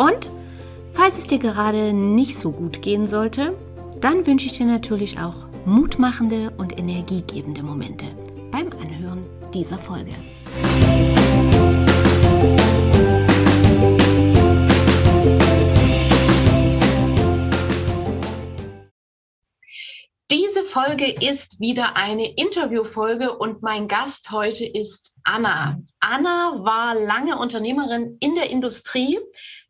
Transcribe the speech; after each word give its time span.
und 0.00 0.30
falls 0.92 1.18
es 1.18 1.26
dir 1.26 1.38
gerade 1.38 1.92
nicht 1.92 2.38
so 2.38 2.52
gut 2.52 2.80
gehen 2.80 3.06
sollte, 3.06 3.54
dann 4.00 4.26
wünsche 4.26 4.46
ich 4.46 4.56
dir 4.56 4.64
natürlich 4.64 5.18
auch 5.18 5.46
mutmachende 5.66 6.52
und 6.56 6.78
energiegebende 6.78 7.62
Momente 7.62 8.06
beim 8.50 8.70
Anhören 8.80 9.26
dieser 9.52 9.76
Folge. 9.76 10.12
Diese 20.30 20.64
Folge 20.64 21.10
ist 21.10 21.60
wieder 21.60 21.96
eine 21.96 22.34
Interviewfolge 22.36 23.36
und 23.36 23.62
mein 23.62 23.86
Gast 23.86 24.30
heute 24.30 24.64
ist 24.64 25.14
Anna. 25.30 25.80
Anna 26.00 26.64
war 26.64 26.96
lange 26.96 27.38
Unternehmerin 27.38 28.16
in 28.18 28.34
der 28.34 28.50
Industrie, 28.50 29.16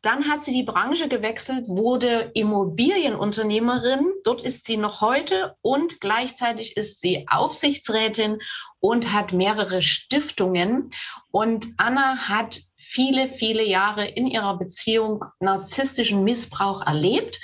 dann 0.01 0.27
hat 0.27 0.41
sie 0.41 0.53
die 0.53 0.63
Branche 0.63 1.07
gewechselt, 1.07 1.67
wurde 1.67 2.31
Immobilienunternehmerin. 2.33 4.11
Dort 4.23 4.41
ist 4.41 4.65
sie 4.65 4.77
noch 4.77 5.01
heute 5.01 5.55
und 5.61 6.01
gleichzeitig 6.01 6.77
ist 6.77 6.99
sie 6.99 7.27
Aufsichtsrätin 7.29 8.39
und 8.79 9.13
hat 9.13 9.33
mehrere 9.33 9.83
Stiftungen. 9.83 10.89
Und 11.29 11.67
Anna 11.77 12.27
hat 12.27 12.59
viele, 12.75 13.27
viele 13.27 13.63
Jahre 13.63 14.07
in 14.07 14.25
ihrer 14.25 14.57
Beziehung 14.57 15.23
narzisstischen 15.39 16.23
Missbrauch 16.23 16.83
erlebt. 16.83 17.39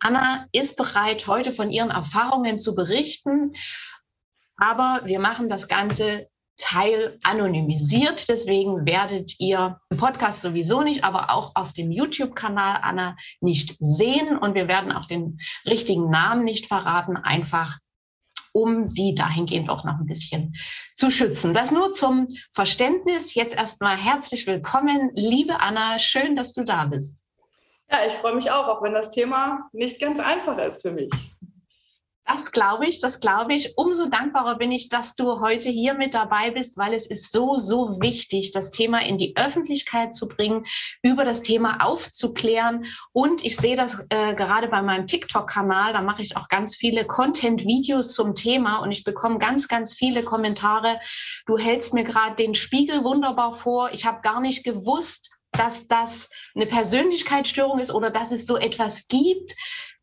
Anna 0.00 0.48
ist 0.50 0.76
bereit, 0.76 1.28
heute 1.28 1.52
von 1.52 1.70
ihren 1.70 1.90
Erfahrungen 1.90 2.58
zu 2.58 2.74
berichten. 2.74 3.52
Aber 4.56 5.02
wir 5.04 5.20
machen 5.20 5.48
das 5.48 5.68
Ganze 5.68 6.26
Teil 6.60 7.18
anonymisiert. 7.24 8.28
Deswegen 8.28 8.86
werdet 8.86 9.40
ihr 9.40 9.80
im 9.90 9.96
Podcast 9.96 10.40
sowieso 10.42 10.82
nicht, 10.82 11.02
aber 11.04 11.30
auch 11.30 11.56
auf 11.56 11.72
dem 11.72 11.90
YouTube-Kanal 11.90 12.80
Anna 12.82 13.16
nicht 13.40 13.76
sehen. 13.80 14.38
Und 14.38 14.54
wir 14.54 14.68
werden 14.68 14.92
auch 14.92 15.06
den 15.06 15.38
richtigen 15.66 16.10
Namen 16.10 16.44
nicht 16.44 16.66
verraten, 16.66 17.16
einfach 17.16 17.78
um 18.52 18.86
sie 18.86 19.14
dahingehend 19.14 19.70
auch 19.70 19.84
noch 19.84 19.98
ein 19.98 20.06
bisschen 20.06 20.54
zu 20.94 21.10
schützen. 21.10 21.54
Das 21.54 21.70
nur 21.70 21.92
zum 21.92 22.28
Verständnis. 22.52 23.34
Jetzt 23.34 23.54
erstmal 23.54 23.96
herzlich 23.96 24.46
willkommen, 24.46 25.10
liebe 25.14 25.60
Anna. 25.60 25.98
Schön, 25.98 26.36
dass 26.36 26.52
du 26.52 26.64
da 26.64 26.84
bist. 26.84 27.24
Ja, 27.90 27.98
ich 28.06 28.14
freue 28.14 28.34
mich 28.34 28.50
auch, 28.50 28.68
auch 28.68 28.82
wenn 28.82 28.92
das 28.92 29.10
Thema 29.10 29.68
nicht 29.72 30.00
ganz 30.00 30.20
einfach 30.20 30.58
ist 30.58 30.82
für 30.82 30.92
mich. 30.92 31.10
Das 32.26 32.52
glaube 32.52 32.86
ich, 32.86 33.00
das 33.00 33.18
glaube 33.18 33.54
ich. 33.54 33.76
Umso 33.76 34.06
dankbarer 34.06 34.56
bin 34.56 34.70
ich, 34.70 34.88
dass 34.88 35.14
du 35.14 35.40
heute 35.40 35.68
hier 35.68 35.94
mit 35.94 36.14
dabei 36.14 36.50
bist, 36.50 36.76
weil 36.76 36.94
es 36.94 37.06
ist 37.06 37.32
so, 37.32 37.56
so 37.56 38.00
wichtig, 38.00 38.52
das 38.52 38.70
Thema 38.70 39.02
in 39.02 39.18
die 39.18 39.36
Öffentlichkeit 39.36 40.14
zu 40.14 40.28
bringen, 40.28 40.64
über 41.02 41.24
das 41.24 41.42
Thema 41.42 41.84
aufzuklären. 41.84 42.84
Und 43.12 43.44
ich 43.44 43.56
sehe 43.56 43.76
das 43.76 44.06
äh, 44.10 44.34
gerade 44.34 44.68
bei 44.68 44.80
meinem 44.80 45.06
TikTok-Kanal, 45.06 45.92
da 45.92 46.02
mache 46.02 46.22
ich 46.22 46.36
auch 46.36 46.48
ganz 46.48 46.76
viele 46.76 47.04
Content-Videos 47.06 48.14
zum 48.14 48.34
Thema 48.34 48.78
und 48.78 48.92
ich 48.92 49.02
bekomme 49.02 49.38
ganz, 49.38 49.66
ganz 49.66 49.94
viele 49.94 50.22
Kommentare. 50.22 51.00
Du 51.46 51.58
hältst 51.58 51.94
mir 51.94 52.04
gerade 52.04 52.36
den 52.36 52.54
Spiegel 52.54 53.02
wunderbar 53.02 53.52
vor. 53.52 53.90
Ich 53.92 54.06
habe 54.06 54.20
gar 54.22 54.40
nicht 54.40 54.62
gewusst, 54.62 55.30
dass 55.52 55.88
das 55.88 56.28
eine 56.54 56.66
Persönlichkeitsstörung 56.66 57.80
ist 57.80 57.92
oder 57.92 58.10
dass 58.10 58.32
es 58.32 58.46
so 58.46 58.56
etwas 58.56 59.08
gibt. 59.08 59.54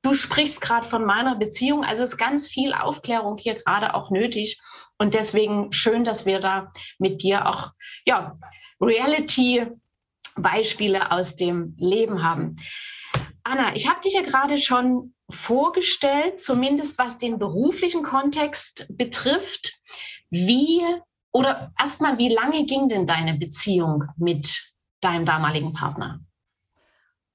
Du 0.01 0.13
sprichst 0.13 0.61
gerade 0.61 0.87
von 0.87 1.03
meiner 1.05 1.35
Beziehung. 1.35 1.83
Also 1.83 2.03
ist 2.03 2.17
ganz 2.17 2.47
viel 2.47 2.73
Aufklärung 2.73 3.37
hier 3.37 3.55
gerade 3.55 3.93
auch 3.93 4.09
nötig. 4.11 4.61
Und 4.97 5.13
deswegen 5.13 5.73
schön, 5.73 6.03
dass 6.03 6.25
wir 6.25 6.39
da 6.39 6.71
mit 6.97 7.21
dir 7.23 7.47
auch 7.47 7.71
ja, 8.05 8.37
Reality-Beispiele 8.81 11.11
aus 11.11 11.35
dem 11.35 11.75
Leben 11.77 12.23
haben. 12.23 12.55
Anna, 13.43 13.75
ich 13.75 13.87
habe 13.87 14.01
dich 14.01 14.13
ja 14.13 14.21
gerade 14.21 14.57
schon 14.57 15.13
vorgestellt, 15.29 16.41
zumindest 16.41 16.97
was 16.99 17.17
den 17.17 17.39
beruflichen 17.39 18.03
Kontext 18.03 18.85
betrifft. 18.89 19.73
Wie 20.29 20.83
oder 21.31 21.71
erstmal, 21.79 22.17
wie 22.17 22.29
lange 22.29 22.65
ging 22.65 22.89
denn 22.89 23.05
deine 23.05 23.35
Beziehung 23.35 24.05
mit 24.17 24.73
deinem 25.01 25.25
damaligen 25.25 25.73
Partner? 25.73 26.19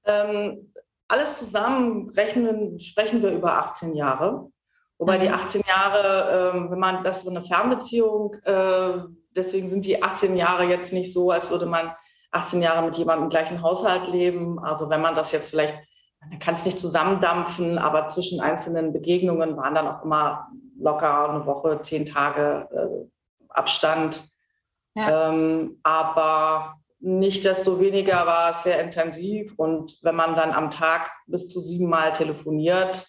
Ähm, 0.05 0.73
alles 1.13 1.37
zusammen 1.37 2.09
rechnen, 2.09 2.79
sprechen 2.79 3.21
wir 3.21 3.31
über 3.31 3.59
18 3.59 3.95
Jahre. 3.95 4.49
Wobei 4.97 5.19
die 5.19 5.29
18 5.29 5.61
mhm. 5.61 5.67
Jahre, 5.67 6.53
äh, 6.55 6.71
wenn 6.71 6.79
man 6.79 7.03
das 7.03 7.23
so 7.23 7.29
eine 7.29 7.43
Fernbeziehung, 7.43 8.35
äh, 8.43 8.99
deswegen 9.35 9.67
sind 9.67 9.85
die 9.85 10.01
18 10.01 10.35
Jahre 10.35 10.63
jetzt 10.65 10.91
nicht 10.91 11.13
so, 11.13 11.29
als 11.29 11.51
würde 11.51 11.67
man 11.67 11.93
18 12.31 12.63
Jahre 12.63 12.83
mit 12.83 12.97
jemandem 12.97 13.25
im 13.25 13.29
gleichen 13.29 13.61
Haushalt 13.61 14.07
leben. 14.07 14.57
Also 14.57 14.89
wenn 14.89 15.01
man 15.01 15.13
das 15.13 15.31
jetzt 15.31 15.51
vielleicht, 15.51 15.75
man 16.27 16.39
kann 16.39 16.55
es 16.55 16.65
nicht 16.65 16.79
zusammendampfen, 16.79 17.77
aber 17.77 18.07
zwischen 18.07 18.41
einzelnen 18.41 18.91
Begegnungen 18.91 19.55
waren 19.55 19.75
dann 19.75 19.87
auch 19.87 20.03
immer 20.03 20.47
locker 20.79 21.29
eine 21.29 21.45
Woche, 21.45 21.79
zehn 21.83 22.05
Tage 22.05 22.67
äh, 22.71 23.05
Abstand. 23.49 24.23
Ja. 24.95 25.29
Ähm, 25.29 25.79
aber 25.83 26.75
Nichtsdestoweniger 27.05 28.25
war 28.25 28.51
es 28.51 28.63
sehr 28.63 28.81
intensiv 28.81 29.53
und 29.57 29.99
wenn 30.03 30.15
man 30.15 30.37
dann 30.37 30.51
am 30.51 30.71
Tag 30.71 31.11
bis 31.27 31.49
zu 31.49 31.59
siebenmal 31.59 32.13
telefoniert 32.13 33.05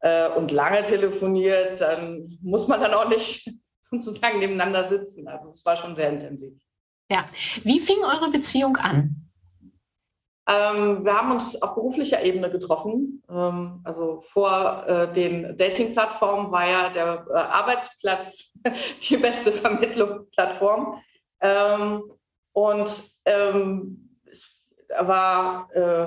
äh, 0.00 0.28
und 0.28 0.50
lange 0.50 0.82
telefoniert, 0.82 1.80
dann 1.80 2.38
muss 2.42 2.68
man 2.68 2.78
dann 2.78 2.92
auch 2.92 3.08
nicht 3.08 3.50
sozusagen 3.90 4.38
nebeneinander 4.38 4.84
sitzen. 4.84 5.28
Also 5.28 5.48
es 5.48 5.64
war 5.64 5.78
schon 5.78 5.96
sehr 5.96 6.10
intensiv. 6.10 6.60
Ja, 7.10 7.24
wie 7.62 7.80
fing 7.80 8.04
eure 8.04 8.30
Beziehung 8.30 8.76
an? 8.76 9.26
Ähm, 10.46 11.02
wir 11.02 11.14
haben 11.14 11.32
uns 11.32 11.60
auf 11.62 11.74
beruflicher 11.74 12.22
Ebene 12.22 12.50
getroffen. 12.50 13.22
Ähm, 13.30 13.80
also 13.82 14.20
vor 14.26 14.84
äh, 14.86 15.10
den 15.10 15.56
Dating-Plattformen 15.56 16.52
war 16.52 16.68
ja 16.68 16.90
der 16.90 17.26
äh, 17.30 17.34
Arbeitsplatz 17.34 18.52
die 19.08 19.16
beste 19.16 19.52
Vermittlungsplattform. 19.52 21.00
Ähm, 21.40 22.02
und 22.56 23.04
ähm, 23.26 24.18
es 24.24 24.66
war, 24.98 25.68
äh, 25.74 26.06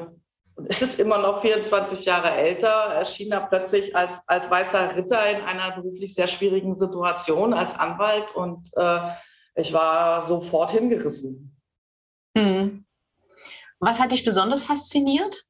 es 0.67 0.81
ist 0.81 0.99
immer 0.99 1.19
noch 1.19 1.41
24 1.41 2.05
Jahre 2.05 2.31
älter, 2.31 2.67
erschien 2.67 3.31
er 3.31 3.41
plötzlich 3.41 3.95
als, 3.95 4.27
als 4.27 4.49
weißer 4.49 4.95
Ritter 4.95 5.29
in 5.29 5.45
einer 5.45 5.75
beruflich 5.75 6.15
sehr 6.15 6.27
schwierigen 6.27 6.75
Situation 6.75 7.53
als 7.53 7.75
Anwalt 7.75 8.33
und 8.33 8.67
äh, 8.75 9.11
ich 9.53 9.71
war 9.73 10.25
sofort 10.25 10.71
hingerissen. 10.71 11.55
Hm. 12.35 12.83
Was 13.77 13.99
hat 13.99 14.11
dich 14.11 14.25
besonders 14.25 14.63
fasziniert? 14.63 15.45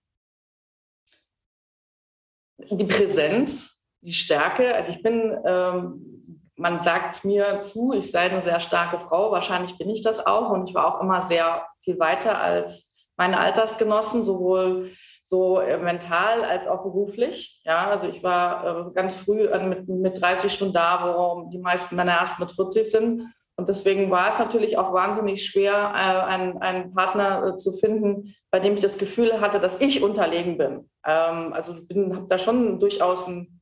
Die 2.58 2.86
Präsenz, 2.86 3.86
die 4.02 4.12
Stärke. 4.12 4.76
Also 4.76 4.92
ich 4.92 5.02
bin 5.02 5.34
ähm, 5.46 6.39
man 6.60 6.82
sagt 6.82 7.24
mir 7.26 7.62
zu, 7.62 7.94
ich 7.94 8.12
sei 8.12 8.30
eine 8.30 8.42
sehr 8.42 8.60
starke 8.60 9.00
Frau. 9.00 9.32
Wahrscheinlich 9.32 9.78
bin 9.78 9.90
ich 9.90 10.04
das 10.04 10.26
auch. 10.26 10.50
Und 10.50 10.70
ich 10.70 10.76
war 10.76 10.94
auch 10.94 11.02
immer 11.02 11.22
sehr 11.22 11.66
viel 11.84 12.00
weiter 12.00 12.40
als 12.40 12.96
meine 13.18 13.40
Altersgenossen, 13.40 14.26
sowohl 14.26 14.92
so 15.24 15.60
äh, 15.60 15.78
mental 15.78 16.44
als 16.44 16.68
auch 16.68 16.84
beruflich. 16.84 17.62
Ja, 17.64 17.90
also 17.90 18.08
ich 18.08 18.24
war 18.24 18.90
äh, 18.90 18.94
ganz 18.94 19.16
früh 19.16 19.48
mit, 19.60 19.88
mit 19.88 20.22
30 20.22 20.54
schon 20.54 20.74
da, 20.74 21.04
wo 21.04 21.50
die 21.50 21.60
meisten 21.60 21.96
Männer 21.96 22.20
erst 22.20 22.40
mit 22.40 22.52
40 22.52 22.90
sind. 22.90 23.34
Und 23.56 23.68
deswegen 23.68 24.10
war 24.10 24.30
es 24.30 24.40
natürlich 24.40 24.78
auch 24.78 24.94
wahnsinnig 24.94 25.46
schwer, 25.46 25.74
äh, 25.74 26.32
einen, 26.32 26.58
einen 26.60 26.94
Partner 26.94 27.58
zu 27.58 27.74
finden, 27.74 28.36
bei 28.52 28.60
dem 28.60 28.76
ich 28.76 28.82
das 28.82 28.98
Gefühl 28.98 29.42
hatte, 29.42 29.60
dass 29.60 29.82
ich 29.82 30.02
unterlegen 30.02 30.58
bin. 30.58 30.90
Ähm, 31.06 31.54
also 31.54 31.78
ich 31.88 31.98
habe 31.98 32.28
da 32.30 32.38
schon 32.38 32.80
durchaus 32.80 33.28
ein 33.28 33.59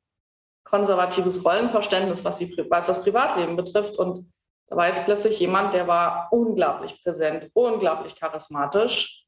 konservatives 0.69 1.43
Rollenverständnis, 1.43 2.23
was, 2.23 2.37
die, 2.37 2.65
was 2.69 2.87
das 2.87 3.03
Privatleben 3.03 3.55
betrifft. 3.55 3.97
Und 3.97 4.31
da 4.67 4.75
war 4.75 4.87
jetzt 4.87 5.05
plötzlich 5.05 5.39
jemand, 5.39 5.73
der 5.73 5.87
war 5.87 6.27
unglaublich 6.31 7.01
präsent, 7.03 7.49
unglaublich 7.53 8.15
charismatisch. 8.15 9.25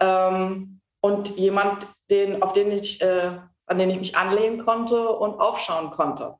Ähm, 0.00 0.80
und 1.00 1.36
jemand, 1.36 1.86
den, 2.10 2.42
auf 2.42 2.52
den 2.52 2.70
ich, 2.70 3.00
äh, 3.00 3.38
an 3.66 3.78
den 3.78 3.90
ich 3.90 3.98
mich 3.98 4.16
anlehnen 4.16 4.64
konnte 4.64 5.08
und 5.08 5.40
aufschauen 5.40 5.90
konnte. 5.90 6.36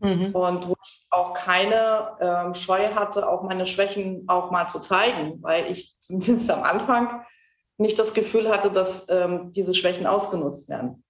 Mhm. 0.00 0.34
Und 0.34 0.68
wo 0.68 0.74
ich 0.82 1.06
auch 1.10 1.34
keine 1.34 2.16
ähm, 2.20 2.54
Scheu 2.54 2.94
hatte, 2.94 3.28
auch 3.28 3.42
meine 3.42 3.66
Schwächen 3.66 4.24
auch 4.28 4.50
mal 4.50 4.66
zu 4.68 4.80
zeigen, 4.80 5.42
weil 5.42 5.70
ich 5.70 5.98
zumindest 5.98 6.50
am 6.50 6.62
Anfang 6.62 7.24
nicht 7.76 7.98
das 7.98 8.14
Gefühl 8.14 8.50
hatte, 8.50 8.70
dass 8.70 9.06
ähm, 9.08 9.52
diese 9.52 9.74
Schwächen 9.74 10.06
ausgenutzt 10.06 10.68
werden. 10.68 11.04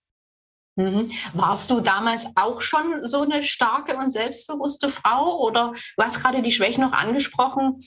Mhm. 0.81 1.12
Warst 1.35 1.71
du 1.71 1.81
damals 1.81 2.27
auch 2.37 2.61
schon 2.62 3.05
so 3.05 3.23
eine 3.23 3.43
starke 3.43 3.97
und 3.97 4.11
selbstbewusste 4.11 4.88
Frau 4.88 5.38
oder 5.41 5.73
du 5.97 6.03
hast 6.03 6.21
gerade 6.21 6.43
die 6.43 6.53
Schwächen 6.53 6.82
noch 6.82 6.93
angesprochen? 6.93 7.81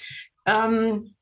Ähm 0.46 1.16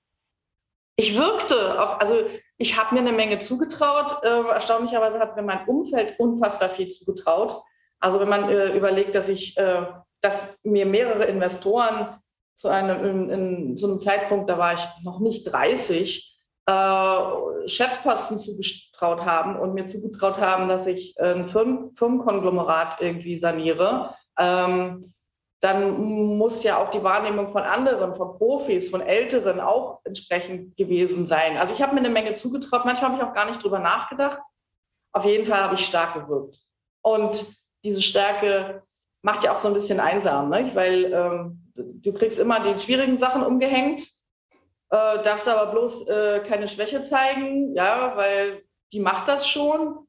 ich 0.97 1.18
wirkte, 1.18 1.81
auf, 1.81 2.01
also 2.01 2.13
ich 2.57 2.77
habe 2.77 2.94
mir 2.94 3.01
eine 3.01 3.13
Menge 3.13 3.39
zugetraut. 3.39 4.23
Äh, 4.23 4.50
erstaunlicherweise 4.50 5.19
hat 5.19 5.35
mir 5.35 5.41
mein 5.41 5.65
Umfeld 5.65 6.19
unfassbar 6.19 6.69
viel 6.69 6.89
zugetraut. 6.89 7.63
Also 8.00 8.19
wenn 8.19 8.29
man 8.29 8.50
äh, 8.50 8.75
überlegt, 8.75 9.15
dass 9.15 9.29
ich, 9.29 9.57
äh, 9.57 9.85
dass 10.21 10.59
mir 10.63 10.85
mehrere 10.85 11.24
Investoren 11.25 12.19
zu 12.53 12.67
einem, 12.67 13.06
in, 13.06 13.29
in, 13.29 13.77
zu 13.77 13.88
einem 13.88 14.00
Zeitpunkt, 14.00 14.50
da 14.50 14.57
war 14.57 14.74
ich 14.74 14.85
noch 15.03 15.19
nicht 15.19 15.45
30, 15.45 16.31
äh, 16.71 17.68
Chefposten 17.68 18.38
zugetraut 18.38 19.25
haben 19.25 19.59
und 19.59 19.73
mir 19.73 19.88
zugetraut 19.88 20.38
haben, 20.38 20.68
dass 20.68 20.85
ich 20.85 21.15
ein 21.19 21.50
Firmen, 21.50 21.91
Firmenkonglomerat 21.94 23.01
irgendwie 23.01 23.39
saniere, 23.39 24.15
ähm, 24.38 25.13
dann 25.62 26.38
muss 26.38 26.63
ja 26.63 26.77
auch 26.77 26.89
die 26.89 27.03
Wahrnehmung 27.03 27.51
von 27.51 27.62
anderen, 27.62 28.15
von 28.15 28.35
Profis, 28.38 28.89
von 28.89 29.01
Älteren 29.01 29.59
auch 29.59 30.00
entsprechend 30.03 30.75
gewesen 30.75 31.27
sein. 31.27 31.56
Also 31.57 31.75
ich 31.75 31.83
habe 31.83 31.94
mir 31.94 32.00
eine 32.00 32.09
Menge 32.09 32.33
zugetraut. 32.33 32.83
Manchmal 32.83 33.12
habe 33.12 33.21
ich 33.21 33.27
auch 33.27 33.33
gar 33.35 33.45
nicht 33.45 33.63
drüber 33.63 33.77
nachgedacht. 33.77 34.39
Auf 35.13 35.24
jeden 35.24 35.45
Fall 35.45 35.62
habe 35.62 35.75
ich 35.75 35.85
stark 35.85 36.15
gewirkt. 36.15 36.57
Und 37.03 37.56
diese 37.83 38.01
Stärke 38.01 38.81
macht 39.21 39.44
ja 39.44 39.53
auch 39.53 39.59
so 39.59 39.67
ein 39.67 39.75
bisschen 39.75 40.00
einsam, 40.00 40.50
ne? 40.50 40.71
weil 40.74 41.13
ähm, 41.13 41.71
du 41.75 42.12
kriegst 42.12 42.39
immer 42.39 42.59
die 42.59 42.79
schwierigen 42.79 43.19
Sachen 43.19 43.44
umgehängt 43.44 44.01
äh, 44.91 45.21
darfst 45.21 45.47
aber 45.47 45.71
bloß 45.71 46.07
äh, 46.07 46.39
keine 46.41 46.67
Schwäche 46.67 47.01
zeigen, 47.01 47.73
ja, 47.75 48.13
weil 48.15 48.63
die 48.93 48.99
macht 48.99 49.27
das 49.27 49.47
schon. 49.47 50.07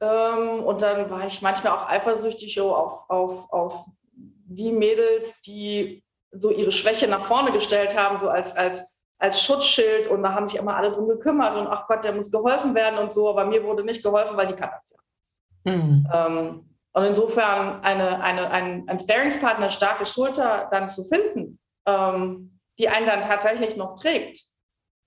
Ähm, 0.00 0.64
und 0.64 0.80
dann 0.80 1.10
war 1.10 1.26
ich 1.26 1.42
manchmal 1.42 1.74
auch 1.74 1.88
eifersüchtig 1.88 2.54
so 2.54 2.74
auf, 2.74 3.10
auf, 3.10 3.52
auf 3.52 3.86
die 4.12 4.72
Mädels, 4.72 5.40
die 5.42 6.02
so 6.32 6.50
ihre 6.50 6.72
Schwäche 6.72 7.06
nach 7.08 7.24
vorne 7.24 7.52
gestellt 7.52 7.98
haben, 7.98 8.18
so 8.18 8.28
als, 8.28 8.56
als, 8.56 9.02
als 9.18 9.42
Schutzschild. 9.42 10.08
Und 10.08 10.22
da 10.22 10.32
haben 10.32 10.46
sich 10.46 10.58
immer 10.58 10.76
alle 10.76 10.90
drum 10.90 11.08
gekümmert 11.08 11.56
und 11.56 11.66
ach 11.66 11.86
Gott, 11.86 12.04
der 12.04 12.14
muss 12.14 12.30
geholfen 12.30 12.74
werden 12.74 12.98
und 12.98 13.12
so. 13.12 13.28
Aber 13.28 13.44
mir 13.44 13.62
wurde 13.64 13.84
nicht 13.84 14.02
geholfen, 14.02 14.36
weil 14.36 14.46
die 14.46 14.54
kann 14.54 14.70
das 14.72 14.90
ja. 14.90 15.72
Mhm. 15.72 16.08
Ähm, 16.12 16.76
und 16.92 17.04
insofern 17.04 17.82
eine, 17.82 18.22
eine, 18.22 18.50
ein, 18.50 18.88
ein 18.88 18.98
Sparingspartner, 18.98 19.68
starke 19.68 20.06
Schulter 20.06 20.68
dann 20.70 20.88
zu 20.88 21.04
finden, 21.04 21.58
ähm, 21.86 22.57
die 22.78 22.88
einen 22.88 23.06
dann 23.06 23.22
tatsächlich 23.22 23.76
noch 23.76 23.98
trägt. 23.98 24.40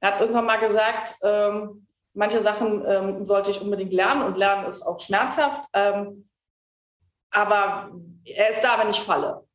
Er 0.01 0.13
hat 0.13 0.21
irgendwann 0.21 0.45
mal 0.45 0.59
gesagt, 0.59 1.15
ähm, 1.23 1.87
manche 2.13 2.41
Sachen 2.41 2.83
ähm, 2.85 3.25
sollte 3.25 3.51
ich 3.51 3.61
unbedingt 3.61 3.93
lernen 3.93 4.23
und 4.23 4.37
lernen 4.37 4.67
ist 4.67 4.81
auch 4.81 4.99
schmerzhaft. 4.99 5.67
Ähm, 5.73 6.29
aber 7.31 7.91
er 8.25 8.49
ist 8.49 8.61
da, 8.61 8.79
wenn 8.79 8.89
ich 8.89 8.99
falle. 8.99 9.45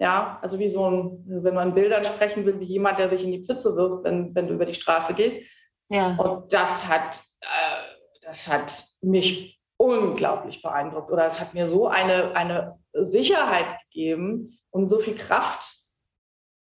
Ja, 0.00 0.38
also 0.42 0.58
wie 0.58 0.68
so 0.68 0.88
ein, 0.88 1.24
wenn 1.26 1.54
man 1.54 1.74
Bildern 1.74 2.04
sprechen 2.04 2.44
will, 2.44 2.60
wie 2.60 2.66
jemand, 2.66 2.98
der 2.98 3.08
sich 3.08 3.24
in 3.24 3.32
die 3.32 3.42
Pfütze 3.42 3.74
wirft, 3.74 4.04
wenn, 4.04 4.34
wenn 4.34 4.46
du 4.46 4.54
über 4.54 4.66
die 4.66 4.74
Straße 4.74 5.14
gehst. 5.14 5.40
Ja. 5.88 6.14
Und 6.16 6.52
das 6.52 6.86
hat, 6.86 7.20
äh, 7.40 8.18
das 8.20 8.46
hat 8.46 8.84
mich 9.00 9.60
unglaublich 9.76 10.62
beeindruckt. 10.62 11.10
Oder 11.10 11.26
es 11.26 11.40
hat 11.40 11.54
mir 11.54 11.66
so 11.66 11.88
eine, 11.88 12.36
eine 12.36 12.78
Sicherheit 12.92 13.66
gegeben 13.84 14.60
und 14.70 14.88
so 14.88 14.98
viel 14.98 15.14
Kraft 15.14 15.77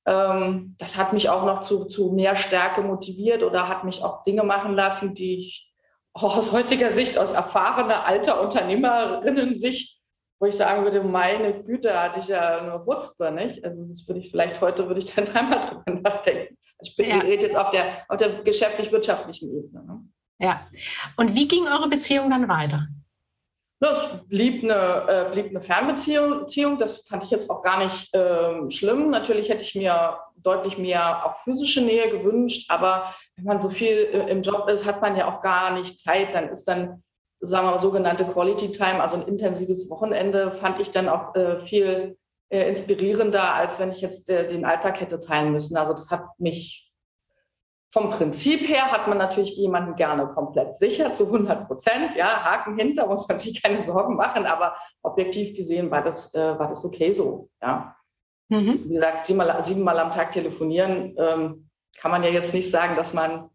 ähm, 0.06 0.75
das 0.79 0.97
hat 0.97 1.12
mich 1.12 1.29
auch 1.29 1.44
noch 1.44 1.62
zu, 1.62 1.85
zu 1.85 2.12
mehr 2.12 2.37
Stärke 2.37 2.82
motiviert 2.82 3.43
oder 3.43 3.69
hat 3.69 3.85
mich 3.85 4.02
auch 4.02 4.23
Dinge 4.23 4.43
machen 4.43 4.75
lassen, 4.75 5.14
die 5.14 5.38
ich 5.38 5.73
auch 6.12 6.37
aus 6.37 6.52
heutiger 6.52 6.91
Sicht, 6.91 7.19
aus 7.19 7.32
erfahrener 7.32 8.05
alter 8.06 8.41
Unternehmerinnen-Sicht, 8.41 10.00
wo 10.41 10.47
ich 10.47 10.56
sagen 10.56 10.85
würde, 10.85 11.02
meine 11.02 11.62
Güte, 11.62 12.00
hatte 12.00 12.20
ich 12.20 12.29
ja 12.29 12.58
eine 12.58 12.87
Wutzbe, 12.87 13.31
nicht? 13.31 13.64
Also 13.64 13.85
das 13.85 14.08
würde 14.08 14.20
ich 14.20 14.31
vielleicht 14.31 14.61
heute, 14.61 14.87
würde 14.87 15.00
ich 15.00 15.14
dann 15.14 15.25
dreimal 15.26 15.82
drüber 15.85 16.00
nachdenken. 16.00 16.56
Also 16.79 16.91
ich 16.91 16.96
bin, 16.96 17.11
ja. 17.11 17.19
rede 17.19 17.46
jetzt 17.46 17.56
auf 17.56 17.70
der, 17.70 18.05
auf 18.08 18.17
der 18.17 18.43
geschäftlich-wirtschaftlichen 18.43 19.50
Ebene. 19.50 19.85
Ne? 19.85 20.00
Ja. 20.38 20.67
Und 21.17 21.35
wie 21.35 21.46
ging 21.46 21.67
eure 21.67 21.88
Beziehung 21.88 22.31
dann 22.31 22.49
weiter? 22.49 22.88
Das 23.82 24.27
blieb 24.29 24.62
eine, 24.62 25.06
äh, 25.09 25.32
blieb 25.32 25.49
eine 25.49 25.62
Fernbeziehung. 25.62 26.79
Das 26.79 27.06
fand 27.06 27.25
ich 27.25 27.31
jetzt 27.31 27.49
auch 27.49 27.62
gar 27.62 27.82
nicht 27.82 28.15
äh, 28.15 28.71
schlimm. 28.71 29.09
Natürlich 29.09 29.49
hätte 29.49 29.62
ich 29.62 29.75
mir 29.75 30.19
deutlich 30.37 30.77
mehr 30.77 31.25
auch 31.25 31.43
physische 31.44 31.81
Nähe 31.81 32.11
gewünscht, 32.11 32.71
aber 32.71 33.15
wenn 33.37 33.47
man 33.47 33.61
so 33.61 33.71
viel 33.71 34.09
äh, 34.12 34.31
im 34.31 34.43
Job 34.43 34.69
ist, 34.69 34.85
hat 34.85 35.00
man 35.00 35.17
ja 35.17 35.29
auch 35.29 35.41
gar 35.41 35.73
nicht 35.73 35.99
Zeit. 35.99 36.35
Dann 36.35 36.50
ist 36.50 36.69
dann, 36.69 37.03
sagen 37.41 37.67
wir 37.67 37.73
mal, 37.73 37.81
sogenannte 37.81 38.27
Quality 38.27 38.71
Time, 38.71 39.03
also 39.03 39.17
ein 39.17 39.27
intensives 39.27 39.88
Wochenende, 39.88 40.53
fand 40.53 40.79
ich 40.79 40.91
dann 40.91 41.09
auch 41.09 41.35
äh, 41.35 41.65
viel 41.65 42.19
äh, 42.50 42.69
inspirierender, 42.69 43.55
als 43.55 43.79
wenn 43.79 43.93
ich 43.93 44.03
jetzt 44.03 44.29
äh, 44.29 44.47
den 44.47 44.67
Alltag 44.67 45.00
hätte 45.00 45.21
teilen 45.21 45.53
müssen. 45.53 45.79
Also 45.79 45.93
das 45.93 46.11
hat 46.11 46.25
mich 46.38 46.89
vom 47.92 48.10
Prinzip 48.10 48.69
her 48.69 48.92
hat 48.92 49.08
man 49.08 49.19
natürlich 49.19 49.56
jemanden 49.56 49.96
gerne 49.96 50.28
komplett 50.28 50.76
sicher 50.76 51.12
zu 51.12 51.26
100 51.26 51.66
Prozent. 51.66 52.14
Ja, 52.16 52.44
Haken 52.44 52.78
hinter, 52.78 53.06
muss 53.06 53.26
man 53.26 53.38
sich 53.38 53.60
keine 53.60 53.82
Sorgen 53.82 54.14
machen, 54.14 54.46
aber 54.46 54.76
objektiv 55.02 55.56
gesehen 55.56 55.90
war 55.90 56.02
das, 56.02 56.32
äh, 56.34 56.58
war 56.58 56.69
das 56.69 56.84
okay 56.84 57.12
so. 57.12 57.50
Ja. 57.60 57.96
Mhm. 58.48 58.84
Wie 58.88 58.94
gesagt, 58.94 59.25
siebenmal, 59.25 59.62
siebenmal 59.64 59.98
am 59.98 60.12
Tag 60.12 60.31
telefonieren 60.32 61.14
ähm, 61.19 61.70
kann 61.98 62.10
man 62.12 62.22
ja 62.22 62.31
jetzt 62.31 62.54
nicht 62.54 62.70
sagen, 62.70 62.94
dass 62.94 63.12
man 63.12 63.50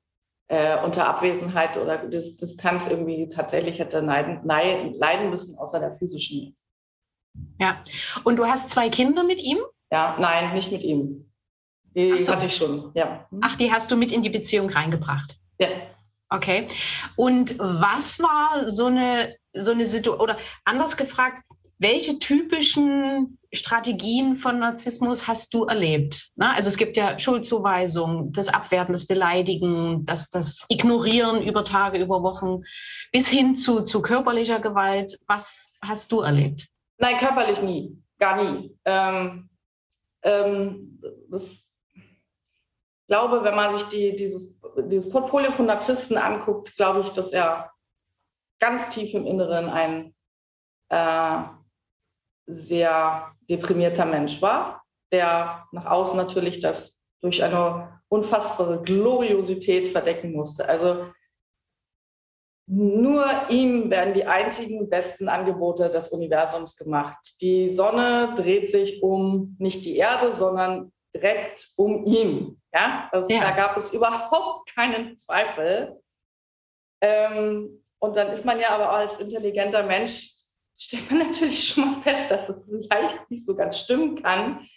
äh, 0.48 0.84
unter 0.84 1.08
Abwesenheit 1.08 1.78
oder 1.78 1.98
Dis 1.98 2.36
Distanz 2.36 2.88
irgendwie 2.88 3.30
tatsächlich 3.30 3.80
hätte 3.80 4.02
leiden, 4.02 4.42
leiden 4.44 5.30
müssen, 5.30 5.58
außer 5.58 5.80
der 5.80 5.98
physischen. 5.98 6.56
Ja, 7.60 7.82
und 8.24 8.36
du 8.36 8.46
hast 8.46 8.70
zwei 8.70 8.90
Kinder 8.90 9.24
mit 9.24 9.40
ihm? 9.40 9.60
Ja, 9.92 10.18
nein, 10.20 10.54
nicht 10.54 10.72
mit 10.72 10.84
ihm. 10.84 11.32
Die 11.96 12.22
so. 12.22 12.32
hatte 12.32 12.46
ich 12.48 12.56
schon, 12.56 12.92
ja. 12.94 13.26
Hm. 13.30 13.40
Ach, 13.42 13.56
die 13.56 13.72
hast 13.72 13.90
du 13.92 13.96
mit 13.96 14.12
in 14.12 14.22
die 14.22 14.30
Beziehung 14.30 14.70
reingebracht? 14.70 15.38
Ja. 15.60 15.68
Okay. 16.30 16.68
Und 17.16 17.58
was 17.60 18.20
war 18.20 18.68
so 18.68 18.88
eine, 18.88 19.36
so 19.54 19.72
eine 19.72 19.86
Situation, 19.86 20.22
oder 20.22 20.38
anders 20.66 20.98
gefragt, 20.98 21.44
welche 21.78 22.20
typischen 22.20 23.38
Strategien 23.52 24.36
von 24.36 24.60
Narzissmus 24.60 25.28
hast 25.28 25.54
du 25.54 25.66
erlebt? 25.66 26.30
Na, 26.36 26.54
also 26.54 26.70
es 26.70 26.78
gibt 26.78 26.96
ja 26.98 27.20
Schuldzuweisung, 27.20 28.32
das 28.32 28.48
Abwerten, 28.48 28.94
das 28.94 29.06
Beleidigen, 29.06 30.06
das, 30.06 30.30
das 30.30 30.66
Ignorieren 30.70 31.42
über 31.44 31.66
Tage, 31.66 32.00
über 32.00 32.24
Wochen, 32.24 32.64
bis 33.12 33.28
hin 33.28 33.56
zu, 33.56 33.82
zu 33.84 34.02
körperlicher 34.02 34.60
Gewalt. 34.60 35.18
Was 35.28 35.74
hast 35.82 36.12
du 36.12 36.22
erlebt? 36.22 36.68
Nein, 36.98 37.18
körperlich 37.18 37.62
nie, 37.62 37.98
gar 38.20 38.42
nie. 38.42 38.72
Ähm, 38.86 39.50
ähm, 40.24 41.02
das 41.30 41.65
glaube, 43.08 43.44
wenn 43.44 43.56
man 43.56 43.78
sich 43.78 43.88
die, 43.88 44.16
dieses, 44.16 44.60
dieses 44.78 45.10
Portfolio 45.10 45.52
von 45.52 45.66
Narzissten 45.66 46.18
anguckt, 46.18 46.76
glaube 46.76 47.02
ich, 47.02 47.10
dass 47.10 47.32
er 47.32 47.72
ganz 48.60 48.90
tief 48.90 49.14
im 49.14 49.26
Inneren 49.26 49.70
ein 49.70 50.16
äh, 50.90 51.44
sehr 52.48 53.32
deprimierter 53.50 54.06
Mensch 54.06 54.42
war, 54.42 54.84
der 55.12 55.68
nach 55.72 55.86
außen 55.86 56.18
natürlich 56.18 56.60
das 56.60 57.00
durch 57.22 57.44
eine 57.44 58.02
unfassbare 58.08 58.82
Gloriosität 58.82 59.90
verdecken 59.90 60.32
musste. 60.32 60.68
Also 60.68 61.12
nur 62.68 63.26
ihm 63.50 63.92
werden 63.92 64.14
die 64.14 64.26
einzigen 64.26 64.90
besten 64.90 65.30
Angebote 65.30 65.90
des 65.90 66.10
Universums 66.10 66.76
gemacht. 66.76 67.18
Die 67.42 67.70
Sonne 67.70 68.34
dreht 68.36 68.70
sich 68.70 69.04
um 69.04 69.56
nicht 69.60 69.86
die 69.86 69.98
Erde, 69.98 70.34
sondern 70.34 70.92
direkt 71.16 71.70
um 71.78 72.06
ihn. 72.06 72.62
Ja, 72.74 73.10
also 73.12 73.34
ja. 73.34 73.42
da 73.42 73.52
gab 73.52 73.78
es 73.78 73.94
überhaupt 73.94 74.74
keinen 74.74 75.18
Zweifel. 75.18 76.02
Ähm, 77.02 77.84
und 78.00 78.16
dann 78.16 78.30
ist 78.30 78.46
man 78.46 78.60
ja 78.60 78.70
aber 78.70 78.90
als 78.92 79.20
intelligenter 79.20 79.84
Mensch, 79.84 80.32
stellt 80.78 81.10
man 81.10 81.20
natürlich 81.28 81.70
schon 81.70 81.86
mal 81.86 82.02
fest, 82.02 82.30
dass 82.30 82.50
es 82.50 82.58
vielleicht 82.68 83.32
nicht 83.32 83.46
so 83.46 83.56
ganz 83.56 83.80
stimmen 83.80 84.22
kann. 84.22 84.68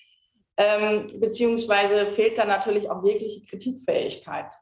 Ähm, 0.56 1.06
beziehungsweise 1.20 2.06
fehlt 2.12 2.38
dann 2.38 2.48
natürlich 2.48 2.90
auch 2.90 3.04
jegliche 3.04 3.44
Kritikfähigkeit. 3.44 4.52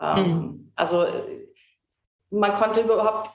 Ähm, 0.00 0.26
mhm. 0.26 0.72
Also 0.74 1.06
man 2.30 2.52
konnte 2.54 2.80
überhaupt 2.80 3.30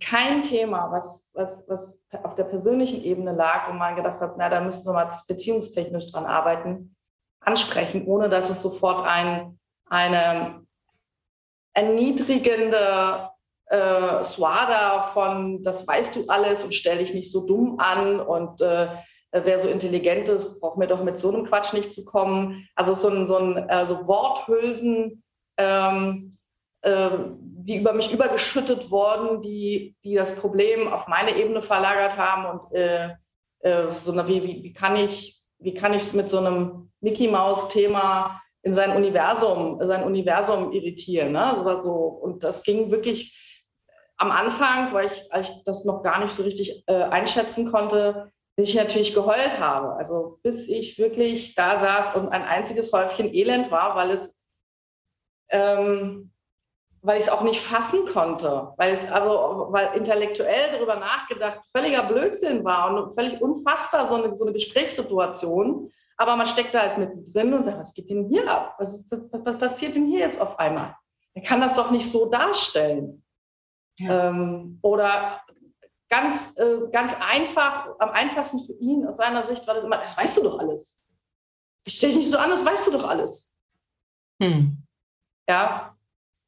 kein 0.00 0.42
Thema, 0.42 0.90
was, 0.90 1.30
was, 1.34 1.64
was 1.68 2.02
auf 2.24 2.34
der 2.34 2.44
persönlichen 2.44 3.02
Ebene 3.02 3.32
lag, 3.32 3.68
wo 3.68 3.74
man 3.74 3.96
gedacht 3.96 4.20
hat, 4.20 4.36
na, 4.36 4.48
da 4.48 4.60
müssen 4.60 4.84
wir 4.84 4.92
mal 4.92 5.10
beziehungstechnisch 5.28 6.10
dran 6.10 6.24
arbeiten, 6.24 6.96
ansprechen, 7.40 8.06
ohne 8.06 8.28
dass 8.28 8.50
es 8.50 8.62
sofort 8.62 9.04
ein, 9.06 9.58
eine 9.88 10.66
erniedrigende 11.74 13.30
äh, 13.66 14.24
Swada 14.24 15.02
von, 15.12 15.62
das 15.62 15.86
weißt 15.86 16.16
du 16.16 16.26
alles 16.28 16.62
und 16.62 16.74
stell 16.74 16.98
dich 16.98 17.14
nicht 17.14 17.30
so 17.30 17.46
dumm 17.46 17.78
an 17.78 18.20
und 18.20 18.60
äh, 18.60 18.88
wer 19.32 19.58
so 19.58 19.68
intelligent 19.68 20.28
ist, 20.28 20.60
braucht 20.60 20.78
mir 20.78 20.86
doch 20.86 21.02
mit 21.02 21.18
so 21.18 21.28
einem 21.28 21.44
Quatsch 21.44 21.72
nicht 21.72 21.92
zu 21.92 22.04
kommen. 22.04 22.68
Also 22.74 22.94
so 22.94 23.08
ein, 23.08 23.26
so 23.26 23.36
ein 23.36 23.68
also 23.68 24.06
Worthülsen, 24.06 25.22
ähm, 25.58 26.38
äh, 26.82 27.10
die 27.38 27.78
über 27.78 27.92
mich 27.92 28.12
übergeschüttet 28.12 28.90
worden, 28.90 29.42
die, 29.42 29.96
die 30.04 30.14
das 30.14 30.36
Problem 30.36 30.92
auf 30.92 31.08
meine 31.08 31.36
Ebene 31.36 31.62
verlagert 31.62 32.16
haben 32.16 32.46
und 32.46 32.72
äh, 32.72 33.10
äh, 33.60 33.90
so 33.90 34.12
eine, 34.12 34.28
wie, 34.28 34.42
wie, 34.44 34.62
wie 34.62 34.72
kann 34.72 34.96
ich 34.96 35.35
wie 35.58 35.74
kann 35.74 35.94
ich 35.94 36.02
es 36.02 36.12
mit 36.12 36.30
so 36.30 36.38
einem 36.38 36.90
Mickey 37.00 37.28
Maus 37.28 37.68
Thema 37.68 38.40
in 38.62 38.72
sein 38.72 38.96
Universum 38.96 39.78
sein 39.80 40.04
Universum 40.04 40.72
irritieren 40.72 41.32
ne? 41.32 41.52
so, 41.56 41.82
so 41.82 41.92
und 41.92 42.42
das 42.42 42.62
ging 42.62 42.90
wirklich 42.90 43.36
am 44.16 44.30
Anfang, 44.30 44.92
weil 44.92 45.06
ich, 45.06 45.28
weil 45.30 45.42
ich 45.42 45.62
das 45.64 45.84
noch 45.84 46.02
gar 46.02 46.20
nicht 46.20 46.32
so 46.32 46.42
richtig 46.42 46.84
äh, 46.86 47.02
einschätzen 47.02 47.70
konnte, 47.70 48.32
bis 48.56 48.70
ich 48.70 48.74
natürlich 48.74 49.14
geheult 49.14 49.60
habe. 49.60 49.94
Also 49.96 50.38
bis 50.42 50.68
ich 50.68 50.98
wirklich 50.98 51.54
da 51.54 51.76
saß 51.76 52.16
und 52.16 52.28
ein 52.30 52.42
einziges 52.42 52.92
Häufchen 52.92 53.32
Elend 53.32 53.70
war, 53.70 53.94
weil 53.94 54.12
es 54.12 54.34
ähm, 55.50 56.32
weil 57.06 57.18
ich 57.18 57.24
es 57.24 57.28
auch 57.28 57.42
nicht 57.42 57.60
fassen 57.60 58.04
konnte, 58.04 58.72
weil 58.76 58.92
es 58.92 59.10
also 59.12 59.68
weil 59.70 59.94
intellektuell 59.94 60.72
darüber 60.72 60.96
nachgedacht 60.96 61.60
völliger 61.74 62.02
Blödsinn 62.02 62.64
war 62.64 62.92
und 62.92 63.14
völlig 63.14 63.40
unfassbar 63.40 64.08
so 64.08 64.16
eine, 64.16 64.34
so 64.34 64.44
eine 64.44 64.52
Gesprächssituation. 64.52 65.92
Aber 66.16 66.34
man 66.34 66.46
steckt 66.46 66.74
da 66.74 66.80
halt 66.80 66.98
mittendrin 66.98 67.54
und 67.54 67.64
sagt, 67.64 67.78
was 67.78 67.94
geht 67.94 68.10
denn 68.10 68.28
hier 68.28 68.50
ab? 68.50 68.74
Was, 68.78 68.92
ist, 68.92 69.06
was, 69.10 69.58
passiert 69.58 69.94
denn 69.94 70.06
hier 70.06 70.20
jetzt 70.20 70.40
auf 70.40 70.58
einmal? 70.58 70.96
Er 71.34 71.42
kann 71.42 71.60
das 71.60 71.74
doch 71.74 71.92
nicht 71.92 72.10
so 72.10 72.26
darstellen. 72.28 73.22
Ja. 73.98 74.30
Ähm, 74.30 74.80
oder 74.82 75.40
ganz, 76.08 76.58
äh, 76.58 76.88
ganz 76.90 77.14
einfach, 77.20 77.88
am 78.00 78.10
einfachsten 78.10 78.60
für 78.66 78.72
ihn 78.80 79.06
aus 79.06 79.16
seiner 79.16 79.44
Sicht 79.44 79.64
war 79.66 79.74
das 79.74 79.84
immer, 79.84 79.98
das 79.98 80.16
weißt 80.16 80.38
du 80.38 80.42
doch 80.42 80.58
alles. 80.58 81.00
Ich 81.84 81.94
stelle 81.94 82.14
dich 82.14 82.22
nicht 82.22 82.30
so 82.30 82.38
an, 82.38 82.50
das 82.50 82.64
weißt 82.64 82.88
du 82.88 82.92
doch 82.92 83.06
alles. 83.06 83.56
Hm. 84.42 84.82
Ja, 85.48 85.95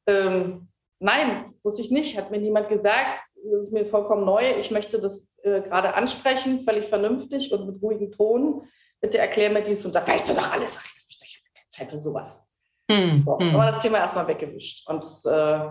ähm, 0.09 0.67
nein, 0.99 1.53
wusste 1.63 1.81
ich 1.81 1.91
nicht, 1.91 2.17
hat 2.17 2.31
mir 2.31 2.39
niemand 2.39 2.69
gesagt. 2.69 3.27
Das 3.51 3.63
ist 3.63 3.73
mir 3.73 3.85
vollkommen 3.85 4.25
neu. 4.25 4.43
Ich 4.59 4.71
möchte 4.71 4.99
das 4.99 5.27
äh, 5.43 5.61
gerade 5.61 5.93
ansprechen, 5.93 6.63
völlig 6.65 6.89
vernünftig 6.89 7.51
und 7.51 7.65
mit 7.65 7.81
ruhigem 7.81 8.11
Ton. 8.11 8.67
Bitte 9.01 9.17
erklär 9.17 9.49
mir 9.49 9.61
dies 9.61 9.85
und 9.85 9.93
sag, 9.93 10.07
weißt 10.07 10.29
du 10.29 10.33
doch 10.33 10.51
alles. 10.51 10.77
Ach, 10.79 10.85
ich 10.85 11.37
habe 11.37 11.53
keine 11.53 11.69
Zeit 11.69 11.89
für 11.89 11.99
sowas. 11.99 12.43
Hm, 12.91 13.23
so, 13.25 13.39
hm. 13.39 13.55
Aber 13.55 13.71
das 13.71 13.81
Thema 13.81 13.99
erstmal 13.99 14.27
weggewischt. 14.27 14.89
Und 14.89 15.03
äh, 15.25 15.69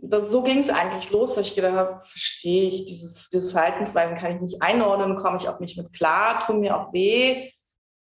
das, 0.00 0.30
so 0.30 0.42
ging 0.42 0.58
es 0.58 0.70
eigentlich 0.70 1.10
los, 1.10 1.34
dass 1.34 1.48
ich 1.48 1.54
gedacht 1.54 1.74
habe, 1.74 2.00
verstehe 2.04 2.68
ich, 2.68 2.84
diese, 2.86 3.14
diese 3.32 3.50
Verhaltensweisen 3.50 4.16
kann 4.16 4.36
ich 4.36 4.40
nicht 4.40 4.62
einordnen, 4.62 5.16
komme 5.16 5.38
ich 5.38 5.48
auch 5.48 5.60
nicht 5.60 5.76
mit 5.76 5.92
klar, 5.92 6.44
tun 6.46 6.60
mir 6.60 6.76
auch 6.76 6.92
weh. 6.92 7.50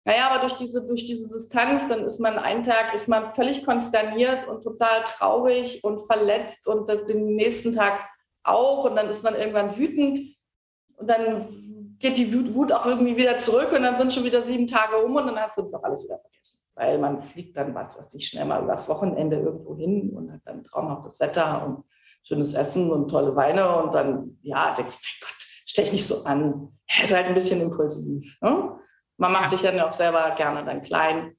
Naja, 0.04 0.28
aber 0.30 0.40
durch 0.40 0.54
diese, 0.54 0.84
durch 0.84 1.04
diese 1.04 1.32
Distanz, 1.32 1.88
dann 1.88 2.00
ist 2.04 2.18
man 2.18 2.38
einen 2.38 2.64
Tag, 2.64 2.92
ist 2.94 3.08
man 3.08 3.32
völlig 3.34 3.64
konsterniert 3.64 4.48
und 4.48 4.62
total 4.62 5.02
traurig 5.04 5.84
und 5.84 6.04
verletzt 6.06 6.66
und 6.66 6.88
den 6.88 7.36
nächsten 7.36 7.74
Tag 7.74 8.08
auch 8.42 8.84
und 8.84 8.96
dann 8.96 9.08
ist 9.08 9.22
man 9.22 9.36
irgendwann 9.36 9.76
wütend 9.76 10.36
und 10.96 11.08
dann 11.08 11.96
geht 12.00 12.18
die 12.18 12.54
Wut 12.54 12.72
auch 12.72 12.84
irgendwie 12.84 13.16
wieder 13.16 13.38
zurück 13.38 13.70
und 13.72 13.82
dann 13.82 13.96
sind 13.96 14.12
schon 14.12 14.24
wieder 14.24 14.42
sieben 14.42 14.66
Tage 14.66 14.96
um 14.96 15.14
und 15.14 15.26
dann 15.26 15.36
hast 15.36 15.56
du 15.56 15.62
das 15.62 15.72
auch 15.72 15.84
alles 15.84 16.02
wieder 16.02 16.18
vergessen. 16.18 16.58
Weil 16.74 16.98
man 16.98 17.22
fliegt 17.22 17.56
dann, 17.56 17.72
was 17.74 17.96
weiß 17.96 18.14
ich, 18.14 18.26
schnell 18.26 18.44
mal 18.44 18.62
übers 18.62 18.88
Wochenende 18.88 19.36
irgendwo 19.36 19.76
hin 19.76 20.10
und 20.10 20.32
hat 20.32 20.40
dann 20.44 20.64
traumhaftes 20.64 21.20
Wetter 21.20 21.64
und 21.64 21.84
schönes 22.24 22.54
Essen 22.54 22.90
und 22.90 23.08
tolle 23.08 23.36
Weine 23.36 23.82
und 23.82 23.94
dann, 23.94 24.38
ja, 24.42 24.74
denkst 24.74 24.96
du, 24.96 24.98
mein 25.00 25.28
Gott, 25.28 25.46
stell 25.66 25.84
dich 25.84 25.92
nicht 25.92 26.06
so 26.06 26.24
an. 26.24 26.76
Er 26.86 27.04
ist 27.04 27.14
halt 27.14 27.26
ein 27.26 27.34
bisschen 27.34 27.60
impulsiv. 27.60 28.36
Ne? 28.40 28.80
Man 29.18 29.32
macht 29.32 29.50
sich 29.50 29.62
dann 29.62 29.80
auch 29.80 29.92
selber 29.92 30.30
gerne 30.32 30.64
dann 30.64 30.82
klein 30.82 31.36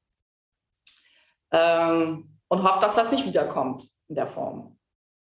ähm, 1.52 2.40
und 2.48 2.64
hofft, 2.64 2.84
dass 2.84 2.96
das 2.96 3.12
nicht 3.12 3.26
wiederkommt 3.26 3.90
in 4.08 4.16
der 4.16 4.28
Form, 4.28 4.78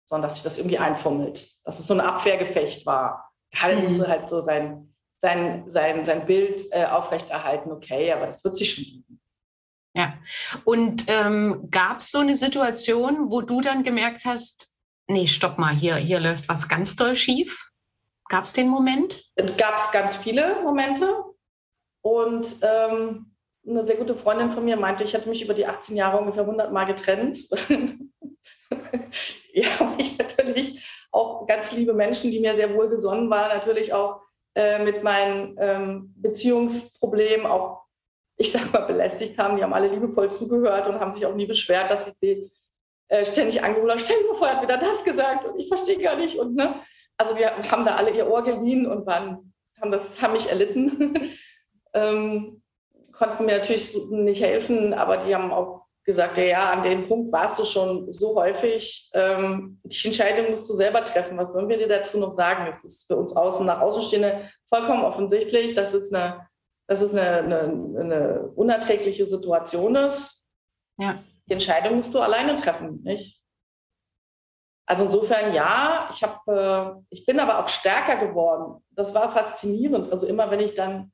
sondern 0.06 0.27
dass 0.27 0.36
sich 0.36 0.44
das 0.44 0.58
irgendwie 0.58 0.77
einfummelt, 0.77 1.50
dass 1.63 1.79
es 1.79 1.88
so 1.88 1.94
ein 1.94 2.01
Abwehrgefecht 2.01 2.86
war. 2.86 3.32
Er 3.51 3.75
mhm. 3.75 3.84
musste 3.84 4.08
halt 4.08 4.29
so 4.29 4.41
sein, 4.41 4.94
sein, 5.18 5.70
sein, 5.70 6.06
sein 6.06 6.25
Bild 6.25 6.62
äh, 6.72 6.86
aufrechterhalten, 6.86 7.72
okay, 7.72 8.12
aber 8.12 8.27
das 8.27 8.44
wird 8.44 8.58
sich 8.58 8.74
schon 8.74 8.84
geben. 8.84 9.22
Ja, 9.96 10.13
und 10.65 11.06
ähm, 11.08 11.68
gab 11.72 12.00
es 12.00 12.12
so 12.12 12.20
eine 12.20 12.36
Situation, 12.36 13.32
wo 13.32 13.41
du 13.41 13.60
dann 13.62 13.84
gemerkt 13.84 14.24
hast, 14.25 14.70
nee, 15.08 15.27
stopp 15.27 15.58
mal, 15.58 15.74
hier, 15.74 15.96
hier 15.96 16.20
läuft 16.20 16.48
was 16.48 16.68
ganz 16.68 16.96
doll 16.96 17.15
schief? 17.15 17.70
Gab 18.29 18.44
es 18.44 18.53
den 18.53 18.70
Moment? 18.70 19.24
Gab 19.58 19.75
es 19.75 19.91
ganz 19.91 20.15
viele 20.15 20.62
Momente. 20.62 21.12
Und 22.01 22.58
ähm, 22.62 23.29
eine 23.68 23.86
sehr 23.86 23.98
gute 23.98 24.15
Freundin 24.15 24.51
von 24.51 24.65
mir 24.65 24.77
meinte, 24.77 25.03
ich 25.03 25.13
hätte 25.13 25.29
mich 25.29 25.44
über 25.44 25.53
die 25.53 25.65
18 25.65 25.96
Jahre 25.96 26.18
ungefähr 26.18 26.44
100 26.44 26.72
Mal 26.72 26.86
getrennt. 26.86 27.39
ja, 29.53 29.68
ich 29.98 30.18
natürlich 30.18 30.86
auch 31.12 31.46
ganz 31.48 31.72
liebe 31.72 31.94
Menschen, 31.94 32.32
die 32.32 32.39
mir 32.39 32.56
sehr 32.56 32.74
wohlgesonnen 32.74 33.29
waren, 33.29 33.58
natürlich 33.58 33.94
auch 33.94 34.22
äh, 34.56 34.84
mit 34.84 35.03
meinen 35.03 35.56
ähm, 35.60 36.13
Beziehungsproblemen 36.18 37.46
auch, 37.46 37.84
ich 38.38 38.51
sag 38.51 38.72
mal, 38.72 38.86
belästigt 38.86 39.38
haben. 39.38 39.58
Die 39.58 39.63
haben 39.63 39.74
alle 39.74 39.89
liebevoll 39.89 40.32
zugehört 40.32 40.88
und 40.88 41.00
haben 41.00 41.13
sich 41.13 41.25
auch 41.25 41.36
nie 41.36 41.46
beschwert, 41.46 41.89
dass 41.89 42.08
ich 42.08 42.13
sie 42.22 42.51
äh, 43.10 43.25
ständig 43.25 43.62
angerufen 43.62 43.91
habe. 43.91 44.00
Stell 44.00 44.22
dir 44.22 44.36
vor, 44.36 44.48
er 44.48 44.56
hat 44.56 44.63
wieder 44.63 44.77
das 44.77 45.03
gesagt 45.03 45.46
und 45.46 45.60
ich 45.60 45.68
verstehe 45.68 45.98
gar 45.98 46.15
nicht. 46.15 46.38
Und, 46.38 46.56
ne? 46.56 46.75
Also 47.18 47.36
die 47.36 47.46
haben 47.46 47.84
da 47.84 47.96
alle 47.96 48.12
ihr 48.12 48.29
Ohr 48.29 48.44
geliehen 48.44 48.88
und 48.88 49.06
waren, 49.06 49.53
haben, 49.82 49.91
das, 49.91 50.22
haben 50.22 50.34
mich 50.34 50.50
erlitten 50.50 51.34
ähm, 51.93 52.62
konnten 53.12 53.46
mir 53.46 53.58
natürlich 53.58 53.96
nicht 54.10 54.41
helfen, 54.41 54.93
aber 54.93 55.17
die 55.17 55.36
haben 55.36 55.51
auch 55.51 55.86
gesagt, 56.05 56.38
ja, 56.38 56.43
ja, 56.43 56.72
an 56.72 56.81
dem 56.84 57.08
Punkt 57.08 57.31
warst 57.31 57.60
du 57.60 57.65
schon 57.65 58.10
so 58.10 58.36
häufig. 58.36 59.10
Ähm, 59.13 59.79
die 59.84 60.08
Entscheidung 60.08 60.51
musst 60.51 60.69
du 60.69 60.74
selber 60.74 61.03
treffen. 61.03 61.38
Was 61.38 61.53
sollen 61.53 61.69
wir 61.69 61.77
dir 61.77 61.88
dazu 61.88 62.17
noch 62.17 62.31
sagen? 62.31 62.65
Es 62.67 62.84
ist 62.84 63.05
für 63.05 63.15
uns 63.15 63.36
außen 63.36 63.65
nach 63.65 63.81
Außenstehende 63.81 64.50
vollkommen 64.67 65.03
offensichtlich, 65.03 65.75
dass 65.75 65.93
es 65.93 66.12
eine, 66.12 66.48
dass 66.88 67.01
es 67.01 67.13
eine, 67.13 67.39
eine, 67.39 67.60
eine 68.00 68.51
unerträgliche 68.55 69.27
Situation 69.27 69.96
ist. 69.96 70.50
Ja. 70.98 71.24
Die 71.48 71.53
Entscheidung 71.53 71.98
musst 71.98 72.13
du 72.13 72.19
alleine 72.19 72.55
treffen, 72.55 73.01
nicht? 73.03 73.39
Also 74.88 75.03
insofern 75.05 75.53
ja, 75.53 76.10
ich, 76.12 76.24
hab, 76.24 76.48
äh, 76.48 77.00
ich 77.12 77.24
bin 77.27 77.39
aber 77.39 77.63
auch 77.63 77.67
stärker 77.67 78.15
geworden. 78.25 78.84
Das 78.89 79.13
war 79.13 79.29
faszinierend. 79.31 80.12
Also 80.12 80.25
immer 80.25 80.50
wenn 80.50 80.60
ich 80.60 80.74
dann 80.74 81.12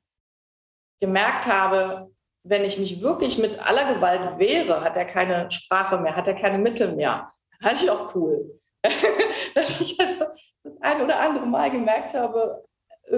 gemerkt 1.00 1.46
habe, 1.46 2.10
wenn 2.44 2.64
ich 2.64 2.78
mich 2.78 3.02
wirklich 3.02 3.38
mit 3.38 3.58
aller 3.66 3.94
Gewalt 3.94 4.38
wehre, 4.38 4.80
hat 4.82 4.96
er 4.96 5.04
keine 5.04 5.50
Sprache 5.50 5.98
mehr, 5.98 6.14
hat 6.14 6.28
er 6.28 6.34
keine 6.34 6.58
Mittel 6.58 6.94
mehr. 6.94 7.32
Das 7.58 7.70
halte 7.70 7.84
ich 7.84 7.90
auch 7.90 8.14
cool. 8.14 8.60
Dass 9.54 9.80
ich 9.80 9.98
also 9.98 10.26
das 10.62 10.72
ein 10.80 11.02
oder 11.02 11.18
andere 11.18 11.46
Mal 11.46 11.70
gemerkt 11.70 12.14
habe, 12.14 12.64
äh, 13.08 13.16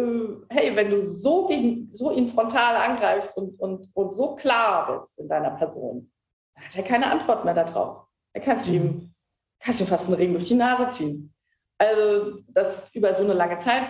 hey, 0.49 0.75
wenn 0.75 0.90
du 0.90 1.06
so, 1.06 1.47
gegen, 1.47 1.90
so 1.92 2.11
ihn 2.11 2.28
frontal 2.28 2.76
angreifst 2.76 3.37
und, 3.37 3.58
und, 3.61 3.87
und 3.94 4.12
so 4.12 4.35
klar 4.35 4.94
bist 4.94 5.18
in 5.18 5.28
deiner 5.28 5.50
Person, 5.50 6.11
dann 6.54 6.64
hat 6.64 6.76
er 6.76 6.82
keine 6.85 7.11
Antwort 7.11 7.44
mehr 7.44 7.54
darauf. 7.54 8.06
Er 8.32 8.40
kannst 8.40 8.70
mhm. 8.70 8.75
ihm, 8.75 9.14
kannst 9.61 9.80
ihm 9.80 9.87
fast 9.87 10.06
einen 10.06 10.16
Regen 10.16 10.32
durch 10.32 10.47
die 10.47 10.54
Nase 10.54 10.88
ziehen. 10.90 11.35
Also 11.78 12.38
das 12.49 12.92
über 12.94 13.12
so 13.14 13.23
eine 13.23 13.35
lange 13.35 13.58
Zeit 13.58 13.88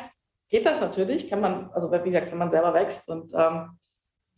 geht 0.49 0.67
das 0.67 0.81
natürlich, 0.81 1.29
kann 1.29 1.41
man, 1.41 1.71
also 1.73 1.91
wie 1.93 2.11
gesagt, 2.11 2.31
wenn 2.31 2.39
man 2.39 2.51
selber 2.51 2.75
wächst 2.75 3.09
und 3.09 3.33
ähm, 3.35 3.79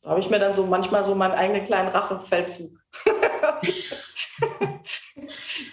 da 0.03 0.11
habe 0.11 0.21
ich 0.21 0.31
mir 0.31 0.39
dann 0.39 0.55
so 0.55 0.65
manchmal 0.65 1.05
so 1.05 1.15
meinen 1.15 1.35
eigenen 1.35 1.65
kleinen 1.65 1.89
Rachefeldzug 1.89 2.71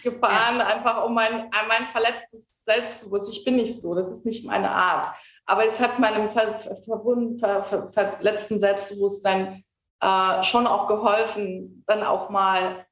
gefahren, 0.04 0.60
ja. 0.60 0.68
einfach 0.68 1.06
um 1.06 1.14
mein, 1.14 1.50
mein 1.68 1.86
verletztes 1.92 2.62
Selbstbewusstsein. 2.64 3.34
Ich 3.34 3.46
bin 3.46 3.56
nicht 3.56 3.80
so, 3.80 3.96
das 3.96 4.12
ist 4.12 4.26
nicht 4.26 4.46
meine 4.46 4.70
Art. 4.70 5.16
Aber 5.46 5.66
es 5.66 5.80
hat 5.80 5.98
meinem 5.98 6.30
ver, 6.30 6.60
ver, 6.60 7.64
ver, 7.64 7.92
verletzten 7.94 8.60
Selbstbewusstsein 8.60 9.64
äh, 10.02 10.44
schon 10.44 10.68
auch 10.68 10.88
geholfen, 10.88 11.84
dann 11.88 12.04
auch 12.04 12.30
mal 12.30 12.86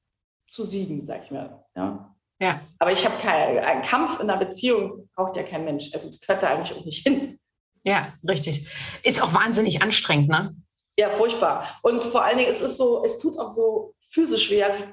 zu 0.47 0.63
siegen, 0.63 1.01
sag 1.05 1.23
ich 1.23 1.31
mal. 1.31 1.65
Ja. 1.75 2.14
Ja. 2.39 2.59
Aber 2.79 2.91
ich 2.91 3.05
habe 3.05 3.15
keinen 3.17 3.59
einen 3.59 3.81
Kampf 3.81 4.19
in 4.19 4.29
einer 4.29 4.43
Beziehung 4.43 5.09
braucht 5.15 5.37
ja 5.37 5.43
kein 5.43 5.65
Mensch. 5.65 5.93
Also 5.93 6.07
das 6.07 6.19
gehört 6.19 6.43
da 6.43 6.49
eigentlich 6.49 6.77
auch 6.77 6.83
nicht 6.83 7.05
hin. 7.05 7.39
Ja, 7.83 8.13
richtig. 8.27 8.67
Ist 9.03 9.21
auch 9.21 9.33
wahnsinnig 9.33 9.81
anstrengend, 9.81 10.29
ne? 10.29 10.55
Ja, 10.97 11.09
furchtbar. 11.09 11.79
Und 11.81 12.03
vor 12.03 12.23
allen 12.23 12.37
Dingen, 12.37 12.49
es 12.49 12.61
ist 12.61 12.77
so, 12.77 13.03
es 13.03 13.17
tut 13.17 13.37
auch 13.37 13.49
so 13.49 13.93
physisch 14.09 14.49
weh. 14.49 14.63
Also 14.63 14.83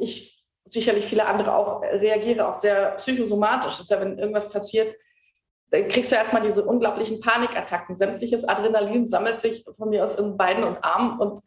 ich, 0.00 0.22
ich 0.24 0.44
sicherlich 0.64 1.04
viele 1.06 1.26
andere 1.26 1.54
auch, 1.54 1.82
reagiere 1.82 2.48
auch 2.48 2.60
sehr 2.60 2.92
psychosomatisch. 2.96 3.76
Das 3.76 3.80
ist 3.80 3.90
ja, 3.90 4.00
wenn 4.00 4.18
irgendwas 4.18 4.50
passiert, 4.50 4.96
dann 5.70 5.88
kriegst 5.88 6.12
du 6.12 6.16
erstmal 6.16 6.42
diese 6.42 6.64
unglaublichen 6.64 7.20
Panikattacken. 7.20 7.96
Sämtliches 7.96 8.44
Adrenalin 8.44 9.06
sammelt 9.06 9.40
sich 9.40 9.64
von 9.76 9.90
mir 9.90 10.04
aus 10.04 10.16
in 10.16 10.36
Beinen 10.36 10.64
und 10.64 10.84
Armen 10.84 11.18
und 11.18 11.42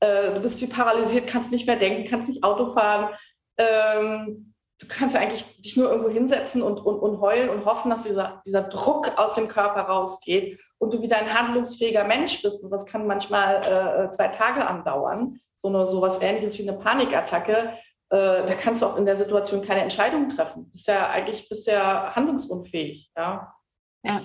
äh, 0.00 0.32
du 0.32 0.40
bist 0.40 0.60
wie 0.62 0.66
paralysiert, 0.66 1.26
kannst 1.26 1.50
nicht 1.50 1.66
mehr 1.66 1.76
denken, 1.76 2.08
kannst 2.08 2.28
nicht 2.28 2.42
Auto 2.42 2.72
fahren. 2.72 3.10
Ähm, 3.58 4.54
du 4.80 4.86
kannst 4.88 5.16
eigentlich 5.16 5.44
dich 5.60 5.76
nur 5.76 5.90
irgendwo 5.90 6.10
hinsetzen 6.10 6.62
und, 6.62 6.78
und, 6.78 6.98
und 6.98 7.20
heulen 7.20 7.48
und 7.48 7.64
hoffen, 7.64 7.90
dass 7.90 8.02
dieser, 8.02 8.42
dieser 8.44 8.62
Druck 8.62 9.16
aus 9.16 9.34
dem 9.34 9.48
Körper 9.48 9.82
rausgeht 9.82 10.60
und 10.78 10.92
du 10.92 11.00
wieder 11.00 11.16
ein 11.16 11.32
handlungsfähiger 11.32 12.04
Mensch 12.04 12.42
bist. 12.42 12.62
Und 12.62 12.70
das 12.70 12.84
kann 12.84 13.06
manchmal 13.06 13.62
äh, 13.62 14.10
zwei 14.10 14.28
Tage 14.28 14.66
andauern. 14.66 15.40
So, 15.54 15.68
eine, 15.68 15.88
so 15.88 16.02
was 16.02 16.20
ähnliches 16.20 16.58
wie 16.58 16.68
eine 16.68 16.78
Panikattacke. 16.78 17.78
äh, 18.10 18.44
da 18.46 18.54
kannst 18.54 18.82
du 18.82 18.86
auch 18.86 18.96
in 18.96 19.06
der 19.06 19.16
Situation 19.16 19.62
keine 19.62 19.80
Entscheidungen 19.80 20.28
treffen. 20.28 20.70
Bist 20.70 20.86
ja 20.86 21.08
eigentlich 21.08 21.48
bist 21.48 21.66
ja 21.66 22.14
handlungsunfähig. 22.14 23.10
Ja. 23.16 23.54
ja. 24.02 24.20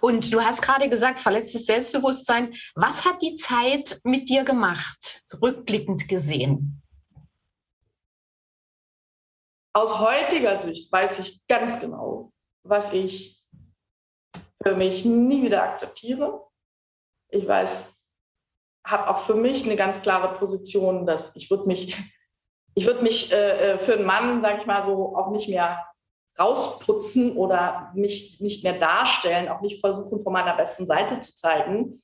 Und 0.00 0.32
du 0.34 0.42
hast 0.42 0.60
gerade 0.60 0.88
gesagt, 0.88 1.20
verletztes 1.20 1.66
Selbstbewusstsein. 1.66 2.54
Was 2.74 3.04
hat 3.04 3.22
die 3.22 3.36
Zeit 3.36 4.00
mit 4.02 4.28
dir 4.28 4.44
gemacht, 4.44 5.22
rückblickend 5.40 6.08
gesehen? 6.08 6.82
Aus 9.76 9.98
heutiger 9.98 10.58
Sicht 10.58 10.90
weiß 10.90 11.18
ich 11.18 11.46
ganz 11.48 11.80
genau, 11.80 12.32
was 12.62 12.94
ich 12.94 13.44
für 14.62 14.74
mich 14.74 15.04
nie 15.04 15.42
wieder 15.42 15.64
akzeptiere. 15.64 16.46
Ich 17.28 17.46
weiß, 17.46 17.94
habe 18.86 19.10
auch 19.10 19.18
für 19.18 19.34
mich 19.34 19.66
eine 19.66 19.76
ganz 19.76 20.00
klare 20.00 20.38
Position, 20.38 21.04
dass 21.04 21.30
ich 21.34 21.50
würde 21.50 21.66
mich, 21.66 21.94
ich 22.74 22.86
würde 22.86 23.02
mich 23.02 23.30
äh, 23.34 23.74
äh 23.74 23.78
für 23.78 23.92
einen 23.92 24.06
Mann, 24.06 24.40
sage 24.40 24.60
ich 24.60 24.66
mal 24.66 24.82
so, 24.82 25.14
auch 25.14 25.30
nicht 25.30 25.50
mehr 25.50 25.86
rausputzen 26.38 27.36
oder 27.36 27.92
mich 27.94 28.40
nicht 28.40 28.64
mehr 28.64 28.78
darstellen, 28.78 29.50
auch 29.50 29.60
nicht 29.60 29.80
versuchen, 29.80 30.20
von 30.20 30.32
meiner 30.32 30.56
besten 30.56 30.86
Seite 30.86 31.20
zu 31.20 31.36
zeigen. 31.36 32.02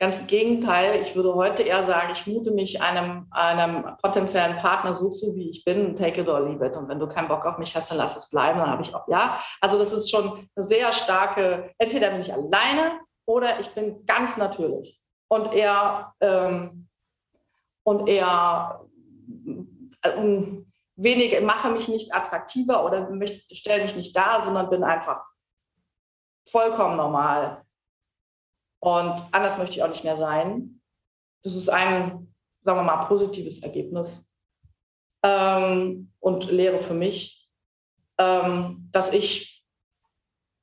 Ganz 0.00 0.18
im 0.18 0.28
Gegenteil, 0.28 1.02
ich 1.02 1.14
würde 1.14 1.34
heute 1.34 1.62
eher 1.62 1.84
sagen, 1.84 2.10
ich 2.12 2.26
mute 2.26 2.52
mich 2.52 2.80
einem, 2.80 3.26
einem 3.32 3.98
potenziellen 4.02 4.56
Partner 4.56 4.96
so 4.96 5.10
zu, 5.10 5.34
wie 5.34 5.50
ich 5.50 5.62
bin, 5.62 5.94
take 5.94 6.22
it 6.22 6.26
or 6.26 6.40
leave 6.40 6.64
it. 6.64 6.74
Und 6.74 6.88
wenn 6.88 6.98
du 6.98 7.06
keinen 7.06 7.28
Bock 7.28 7.44
auf 7.44 7.58
mich 7.58 7.76
hast, 7.76 7.90
dann 7.90 7.98
lass 7.98 8.16
es 8.16 8.30
bleiben, 8.30 8.60
dann 8.60 8.70
habe 8.70 8.80
ich 8.80 8.94
auch, 8.94 9.06
ja. 9.08 9.38
Also 9.60 9.78
das 9.78 9.92
ist 9.92 10.10
schon 10.10 10.48
eine 10.56 10.64
sehr 10.64 10.90
starke, 10.92 11.74
entweder 11.76 12.12
bin 12.12 12.22
ich 12.22 12.32
alleine 12.32 13.00
oder 13.26 13.60
ich 13.60 13.68
bin 13.74 14.06
ganz 14.06 14.38
natürlich. 14.38 15.02
Und 15.28 15.52
eher, 15.52 16.14
ähm, 16.20 16.88
und 17.82 18.08
eher, 18.08 18.80
äh, 20.00 20.12
wenig, 20.96 21.42
mache 21.42 21.70
mich 21.70 21.88
nicht 21.88 22.14
attraktiver 22.14 22.86
oder 22.86 23.06
stelle 23.52 23.82
mich 23.82 23.96
nicht 23.96 24.16
dar, 24.16 24.42
sondern 24.42 24.70
bin 24.70 24.82
einfach 24.82 25.22
vollkommen 26.48 26.96
normal. 26.96 27.66
Und 28.80 29.22
anders 29.32 29.58
möchte 29.58 29.76
ich 29.76 29.82
auch 29.82 29.88
nicht 29.88 30.04
mehr 30.04 30.16
sein. 30.16 30.80
Das 31.42 31.54
ist 31.54 31.68
ein, 31.68 32.34
sagen 32.62 32.78
wir 32.78 32.82
mal, 32.82 33.04
positives 33.06 33.62
Ergebnis 33.62 34.26
ähm, 35.22 36.12
und 36.18 36.50
Lehre 36.50 36.80
für 36.80 36.94
mich, 36.94 37.48
ähm, 38.18 38.88
dass 38.90 39.12
ich 39.12 39.64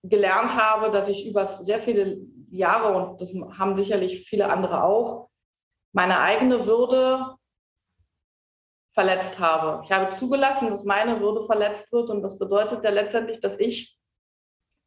gelernt 0.03 0.55
habe, 0.55 0.89
dass 0.91 1.07
ich 1.07 1.27
über 1.27 1.63
sehr 1.63 1.79
viele 1.79 2.17
Jahre, 2.50 2.95
und 2.95 3.21
das 3.21 3.33
haben 3.57 3.75
sicherlich 3.75 4.27
viele 4.27 4.50
andere 4.50 4.83
auch, 4.83 5.29
meine 5.93 6.19
eigene 6.19 6.65
Würde 6.65 7.36
verletzt 8.93 9.39
habe. 9.39 9.83
Ich 9.83 9.91
habe 9.91 10.09
zugelassen, 10.09 10.69
dass 10.69 10.83
meine 10.83 11.19
Würde 11.19 11.45
verletzt 11.45 11.91
wird 11.91 12.09
und 12.09 12.21
das 12.21 12.39
bedeutet 12.39 12.83
ja 12.83 12.89
letztendlich, 12.89 13.39
dass 13.39 13.59
ich 13.59 13.97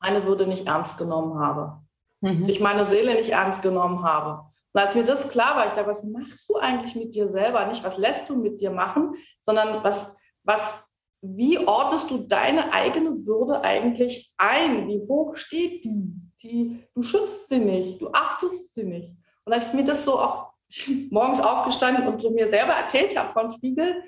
meine 0.00 0.24
Würde 0.24 0.46
nicht 0.46 0.66
ernst 0.66 0.98
genommen 0.98 1.38
habe, 1.38 1.82
mhm. 2.20 2.40
dass 2.40 2.48
ich 2.48 2.60
meine 2.60 2.84
Seele 2.84 3.14
nicht 3.14 3.30
ernst 3.30 3.62
genommen 3.62 4.02
habe. 4.02 4.44
Und 4.72 4.80
als 4.80 4.94
mir 4.94 5.02
das 5.02 5.28
klar 5.28 5.56
war, 5.56 5.66
ich 5.66 5.72
sage, 5.72 5.88
was 5.88 6.04
machst 6.04 6.48
du 6.48 6.56
eigentlich 6.56 6.94
mit 6.94 7.14
dir 7.14 7.28
selber? 7.28 7.66
Nicht, 7.66 7.82
was 7.82 7.98
lässt 7.98 8.28
du 8.28 8.36
mit 8.36 8.60
dir 8.60 8.70
machen, 8.70 9.14
sondern 9.40 9.82
was, 9.82 10.14
was, 10.44 10.84
wie 11.22 11.58
ordnest 11.58 12.10
du 12.10 12.18
deine 12.18 12.72
eigene 12.72 13.10
Würde 13.26 13.62
eigentlich 13.62 14.32
ein? 14.38 14.86
Wie 14.86 15.00
hoch 15.08 15.36
steht 15.36 15.84
die? 15.84 16.14
die 16.42 16.82
du 16.94 17.02
schützt 17.02 17.48
sie 17.48 17.58
nicht, 17.58 18.00
du 18.00 18.10
achtest 18.12 18.74
sie 18.74 18.84
nicht. 18.84 19.14
Und 19.44 19.52
als 19.52 19.72
mir 19.72 19.84
das 19.84 20.04
so 20.04 20.18
auch 20.18 20.52
morgens 21.10 21.40
aufgestanden 21.40 22.06
und 22.06 22.20
so 22.20 22.30
mir 22.30 22.48
selber 22.48 22.72
erzählt 22.72 23.16
habe 23.18 23.32
vom 23.32 23.50
Spiegel, 23.50 24.02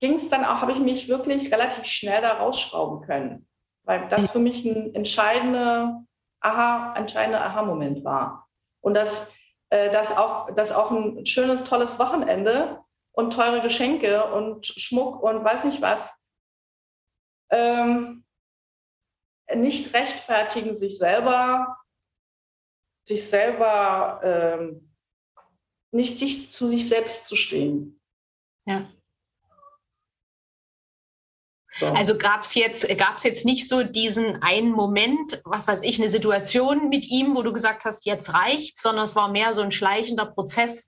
ging 0.00 0.14
es 0.14 0.28
dann 0.28 0.44
auch, 0.44 0.60
habe 0.60 0.72
ich 0.72 0.78
mich 0.78 1.08
wirklich 1.08 1.52
relativ 1.52 1.84
schnell 1.84 2.22
da 2.22 2.34
rausschrauben 2.34 3.06
können. 3.06 3.46
Weil 3.84 4.06
das 4.08 4.30
für 4.30 4.38
mich 4.38 4.64
ein 4.64 4.94
entscheidender 4.94 6.04
Aha, 6.40 6.94
entscheidender 6.96 7.44
Aha-Moment 7.44 8.04
war. 8.04 8.48
Und 8.80 8.94
dass 8.94 9.30
äh, 9.70 9.90
das 9.90 10.16
auch, 10.16 10.54
das 10.54 10.72
auch 10.72 10.90
ein 10.90 11.26
schönes, 11.26 11.64
tolles 11.64 11.98
Wochenende 11.98 12.80
und 13.12 13.32
teure 13.32 13.60
Geschenke 13.60 14.32
und 14.32 14.66
Schmuck 14.66 15.22
und 15.22 15.44
weiß 15.44 15.64
nicht 15.64 15.82
was 15.82 16.10
ähm, 17.50 18.24
nicht 19.54 19.94
rechtfertigen, 19.94 20.74
sich 20.74 20.98
selber, 20.98 21.78
sich 23.06 23.28
selber 23.28 24.20
ähm, 24.22 24.94
nicht 25.90 26.18
sich, 26.18 26.52
zu 26.52 26.68
sich 26.68 26.86
selbst 26.88 27.26
zu 27.26 27.34
stehen. 27.34 28.00
Ja. 28.66 28.90
So. 31.78 31.86
Also 31.86 32.18
gab 32.18 32.42
es 32.42 32.54
jetzt, 32.54 32.88
gab's 32.98 33.22
jetzt 33.22 33.44
nicht 33.44 33.68
so 33.68 33.84
diesen 33.84 34.42
einen 34.42 34.72
Moment, 34.72 35.40
was 35.44 35.68
weiß 35.68 35.82
ich, 35.82 36.00
eine 36.00 36.10
Situation 36.10 36.88
mit 36.88 37.06
ihm, 37.06 37.36
wo 37.36 37.42
du 37.42 37.52
gesagt 37.52 37.84
hast, 37.84 38.04
jetzt 38.04 38.34
reicht, 38.34 38.78
sondern 38.80 39.04
es 39.04 39.14
war 39.14 39.28
mehr 39.28 39.52
so 39.52 39.62
ein 39.62 39.70
schleichender 39.70 40.26
Prozess, 40.26 40.86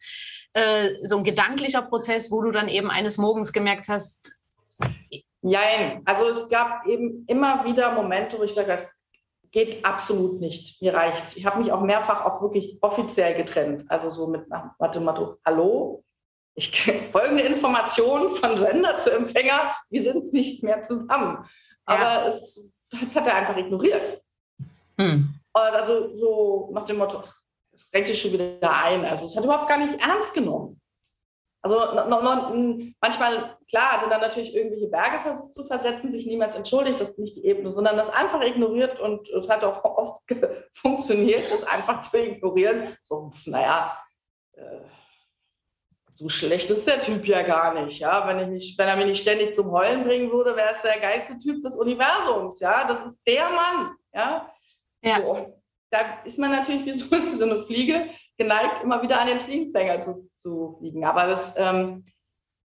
äh, 0.52 0.90
so 1.02 1.18
ein 1.18 1.24
gedanklicher 1.24 1.82
Prozess, 1.82 2.30
wo 2.30 2.42
du 2.42 2.50
dann 2.50 2.68
eben 2.68 2.90
eines 2.90 3.18
Morgens 3.18 3.52
gemerkt 3.52 3.88
hast. 3.88 4.36
Nein, 5.42 6.02
also 6.04 6.28
es 6.28 6.48
gab 6.48 6.86
eben 6.86 7.24
immer 7.26 7.64
wieder 7.64 7.92
Momente, 7.92 8.38
wo 8.38 8.42
ich 8.42 8.52
sage, 8.52 8.76
geht 9.52 9.84
absolut 9.84 10.40
nicht. 10.40 10.80
Mir 10.82 10.94
reicht's. 10.94 11.36
Ich 11.36 11.46
habe 11.46 11.60
mich 11.60 11.72
auch 11.72 11.80
mehrfach 11.80 12.24
auch 12.24 12.42
wirklich 12.42 12.78
offiziell 12.80 13.34
getrennt. 13.34 13.90
Also 13.90 14.10
so 14.10 14.26
mit 14.28 14.46
Mathematik. 14.78 15.38
Hallo? 15.44 16.04
Ich 16.60 16.92
folgende 17.10 17.42
Informationen 17.42 18.32
von 18.32 18.54
Sender 18.54 18.94
zu 18.98 19.10
Empfänger, 19.10 19.74
wir 19.88 20.02
sind 20.02 20.30
nicht 20.34 20.62
mehr 20.62 20.82
zusammen. 20.82 21.48
Aber 21.86 22.02
ja. 22.02 22.26
es, 22.26 22.74
das 22.90 23.16
hat 23.16 23.26
er 23.26 23.36
einfach 23.36 23.56
ignoriert. 23.56 24.20
Hm. 24.98 25.34
Also 25.54 26.14
so 26.14 26.70
nach 26.74 26.84
dem 26.84 26.98
Motto, 26.98 27.24
es 27.72 27.90
rennt 27.94 28.06
sich 28.06 28.20
schon 28.20 28.32
wieder 28.32 28.58
ein. 28.62 29.06
Also 29.06 29.24
es 29.24 29.34
hat 29.36 29.44
überhaupt 29.44 29.68
gar 29.68 29.78
nicht 29.78 30.06
ernst 30.06 30.34
genommen. 30.34 30.78
Also 31.62 31.76
no, 31.78 32.22
no, 32.22 32.78
manchmal, 33.00 33.56
klar, 33.68 33.92
hat 33.92 34.02
er 34.02 34.10
dann 34.10 34.20
natürlich 34.20 34.54
irgendwelche 34.54 34.88
Berge 34.88 35.20
versucht 35.20 35.54
zu 35.54 35.64
versetzen, 35.64 36.10
sich 36.10 36.26
niemals 36.26 36.56
entschuldigt, 36.56 37.00
das 37.00 37.10
ist 37.10 37.18
nicht 37.18 37.36
die 37.36 37.44
Ebene, 37.44 37.70
sondern 37.70 37.96
das 37.98 38.08
einfach 38.10 38.40
ignoriert 38.42 38.98
und 38.98 39.28
es 39.28 39.48
hat 39.48 39.64
auch 39.64 39.84
oft 39.84 40.22
funktioniert, 40.72 41.50
das 41.50 41.64
einfach 41.64 42.00
zu 42.00 42.18
ignorieren. 42.18 42.96
So, 43.04 43.30
naja, 43.46 43.96
äh, 44.52 44.80
so 46.12 46.28
schlecht 46.28 46.70
ist 46.70 46.86
der 46.86 47.00
Typ 47.00 47.26
ja 47.26 47.42
gar 47.42 47.74
nicht. 47.82 48.00
Ja? 48.00 48.26
Wenn, 48.26 48.38
ich 48.38 48.48
nicht, 48.48 48.78
wenn 48.78 48.88
er 48.88 48.96
mich 48.96 49.06
nicht 49.06 49.22
ständig 49.22 49.54
zum 49.54 49.70
Heulen 49.70 50.04
bringen 50.04 50.30
würde, 50.30 50.56
wäre 50.56 50.74
es 50.74 50.82
der 50.82 50.98
geilste 50.98 51.38
Typ 51.38 51.62
des 51.62 51.76
Universums. 51.76 52.60
Ja? 52.60 52.86
Das 52.86 53.04
ist 53.04 53.20
der 53.26 53.48
Mann. 53.50 53.96
Ja? 54.12 54.52
ja. 55.02 55.20
So. 55.20 55.54
Da 55.90 56.20
ist 56.24 56.38
man 56.38 56.50
natürlich 56.50 56.84
wie 56.84 56.92
so, 56.92 57.06
so 57.32 57.44
eine 57.44 57.58
Fliege 57.58 58.10
geneigt, 58.36 58.82
immer 58.82 59.02
wieder 59.02 59.20
an 59.20 59.26
den 59.26 59.40
Fliegenfänger 59.40 60.00
zu 60.00 60.30
zu 60.40 60.76
fliegen. 60.78 61.04
Aber 61.04 61.26
das, 61.26 61.54
ähm, 61.56 62.04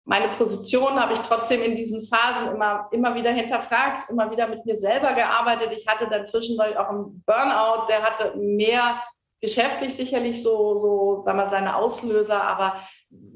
meine 0.04 0.28
Position 0.28 1.00
habe 1.00 1.14
ich 1.14 1.20
trotzdem 1.20 1.62
in 1.62 1.74
diesen 1.74 2.06
Phasen 2.06 2.54
immer, 2.54 2.88
immer 2.92 3.14
wieder 3.14 3.30
hinterfragt, 3.30 4.10
immer 4.10 4.30
wieder 4.30 4.48
mit 4.48 4.64
mir 4.66 4.76
selber 4.76 5.12
gearbeitet. 5.12 5.72
Ich 5.72 5.86
hatte 5.86 6.08
dann 6.08 6.26
zwischendurch 6.26 6.76
auch 6.76 6.88
einen 6.88 7.22
Burnout, 7.24 7.86
der 7.88 8.02
hatte 8.02 8.36
mehr 8.36 9.02
geschäftlich 9.40 9.94
sicherlich 9.94 10.42
so, 10.42 10.78
so 10.78 11.22
sagen 11.24 11.38
wir, 11.38 11.48
seine 11.48 11.76
Auslöser, 11.76 12.42
aber 12.42 12.76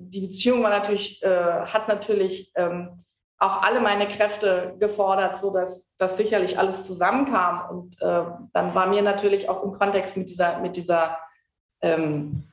die 0.08 0.26
Beziehung 0.26 0.62
war 0.62 0.70
natürlich, 0.70 1.22
äh, 1.22 1.28
hat 1.66 1.88
natürlich 1.88 2.52
ähm, 2.54 3.02
auch 3.38 3.62
alle 3.62 3.80
meine 3.80 4.08
Kräfte 4.08 4.74
gefordert, 4.78 5.38
sodass 5.38 5.94
das 5.96 6.16
sicherlich 6.16 6.58
alles 6.58 6.86
zusammenkam. 6.86 7.68
Und 7.70 8.00
äh, 8.00 8.24
dann 8.52 8.74
war 8.74 8.86
mir 8.86 9.02
natürlich 9.02 9.48
auch 9.48 9.62
im 9.62 9.72
Kontext 9.72 10.16
mit 10.16 10.28
dieser, 10.28 10.58
mit 10.60 10.76
dieser 10.76 11.18
ähm, 11.82 12.44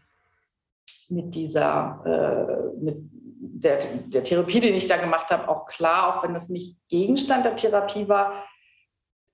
mit 1.09 1.35
dieser, 1.35 2.01
äh, 2.05 2.83
mit 2.83 2.97
der, 3.11 3.79
der 4.07 4.23
Therapie, 4.23 4.59
die 4.59 4.69
ich 4.69 4.87
da 4.87 4.97
gemacht 4.97 5.29
habe, 5.29 5.47
auch 5.47 5.65
klar, 5.65 6.15
auch 6.17 6.23
wenn 6.23 6.33
das 6.33 6.49
nicht 6.49 6.77
Gegenstand 6.89 7.45
der 7.45 7.55
Therapie 7.55 8.07
war, 8.07 8.43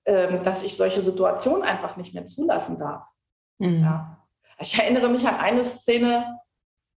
äh, 0.04 0.42
dass 0.42 0.62
ich 0.62 0.76
solche 0.76 1.02
Situationen 1.02 1.62
einfach 1.62 1.96
nicht 1.96 2.14
mehr 2.14 2.26
zulassen 2.26 2.78
darf. 2.78 3.04
Mhm. 3.58 3.82
Ja. 3.82 4.16
Ich 4.58 4.78
erinnere 4.78 5.08
mich 5.08 5.26
an 5.26 5.36
eine 5.36 5.64
Szene, 5.64 6.38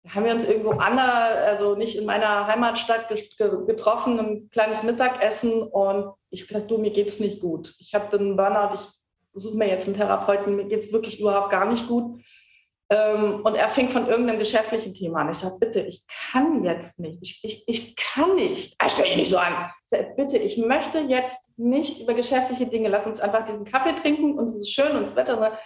haben 0.09 0.25
wir 0.25 0.33
uns 0.33 0.43
irgendwo 0.43 0.71
anders, 0.71 1.37
also 1.47 1.75
nicht 1.75 1.97
in 1.97 2.05
meiner 2.05 2.47
Heimatstadt 2.47 3.07
getroffen, 3.67 4.19
ein 4.19 4.49
kleines 4.49 4.83
Mittagessen 4.83 5.63
und 5.63 6.13
ich 6.29 6.41
habe 6.41 6.47
gesagt, 6.47 6.71
du, 6.71 6.77
mir 6.77 6.91
geht 6.91 7.09
es 7.09 7.19
nicht 7.19 7.39
gut. 7.39 7.73
Ich 7.79 7.95
habe 7.95 8.17
den 8.17 8.35
Burnout, 8.35 8.75
ich 8.75 8.81
suche 9.33 9.57
mir 9.57 9.69
jetzt 9.69 9.87
einen 9.87 9.95
Therapeuten, 9.95 10.55
mir 10.55 10.65
geht 10.65 10.79
es 10.79 10.91
wirklich 10.91 11.19
überhaupt 11.19 11.51
gar 11.51 11.69
nicht 11.71 11.87
gut. 11.87 12.21
Ähm, 12.89 13.41
und 13.43 13.55
er 13.55 13.69
fing 13.69 13.87
von 13.87 14.07
irgendeinem 14.07 14.39
geschäftlichen 14.39 14.93
Thema 14.93 15.21
an. 15.21 15.31
Ich 15.31 15.37
sage, 15.37 15.55
bitte, 15.57 15.79
ich 15.81 16.05
kann 16.31 16.63
jetzt 16.65 16.99
nicht. 16.99 17.19
Ich, 17.21 17.39
ich, 17.43 17.63
ich 17.67 17.95
kann 17.95 18.35
nicht. 18.35 18.75
Er 18.79 18.89
stellt 18.89 19.07
mich 19.07 19.17
nicht 19.17 19.29
so 19.29 19.37
an. 19.37 19.71
Ich 19.85 19.89
sage, 19.89 20.13
bitte, 20.17 20.37
ich 20.37 20.57
möchte 20.57 20.99
jetzt 20.99 21.39
nicht 21.57 22.01
über 22.01 22.13
geschäftliche 22.13 22.67
Dinge. 22.67 22.89
Lass 22.89 23.07
uns 23.07 23.21
einfach 23.21 23.45
diesen 23.45 23.63
Kaffee 23.63 23.95
trinken 23.95 24.37
und 24.37 24.47
es 24.47 24.55
ist 24.55 24.73
schön 24.73 24.95
und 24.95 25.03
das 25.03 25.15
Wetter. 25.15 25.57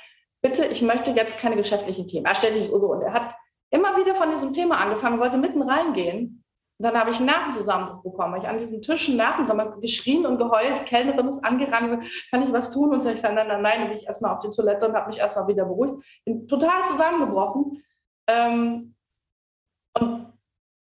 Bitte, 0.41 0.65
ich 0.67 0.81
möchte 0.83 1.11
jetzt 1.11 1.39
keine 1.39 1.55
geschäftlichen 1.55 2.07
Themen. 2.07 2.27
Er 2.27 2.35
stellt 2.35 2.53
sich 2.53 2.67
so. 2.67 2.75
Und 2.75 3.01
er 3.01 3.13
hat 3.13 3.35
immer 3.69 3.97
wieder 3.97 4.15
von 4.15 4.29
diesem 4.29 4.51
Thema 4.53 4.77
angefangen, 4.77 5.19
wollte 5.19 5.37
mitten 5.37 5.61
reingehen. 5.61 6.43
Und 6.79 6.83
dann 6.83 6.99
habe 6.99 7.09
ich 7.09 7.17
einen 7.17 7.25
Nervenzusammenbruch 7.25 8.03
bekommen, 8.03 8.39
ich 8.39 8.47
an 8.47 8.59
diesen 8.59 8.81
Tischen 8.81 9.17
Nervenzusammenbruch 9.17 9.81
geschrien 9.81 10.25
und 10.27 10.37
geheult. 10.37 10.81
Die 10.81 10.85
Kellnerin 10.85 11.27
ist 11.27 11.43
angerannt, 11.43 12.05
kann 12.29 12.43
ich 12.43 12.53
was 12.53 12.69
tun? 12.69 12.91
Und 12.91 13.05
ich 13.05 13.19
sage, 13.19 13.33
nein, 13.33 13.47
nein, 13.47 13.61
nein, 13.63 13.79
dann 13.81 13.89
bin 13.89 13.97
ich 13.97 14.05
erstmal 14.05 14.35
auf 14.35 14.39
die 14.39 14.51
Toilette 14.51 14.87
und 14.87 14.95
habe 14.95 15.07
mich 15.07 15.17
erstmal 15.17 15.47
wieder 15.47 15.65
beruhigt. 15.65 16.03
Bin 16.23 16.47
total 16.47 16.85
zusammengebrochen. 16.85 17.83
Ähm, 18.27 18.95
und 19.99 20.33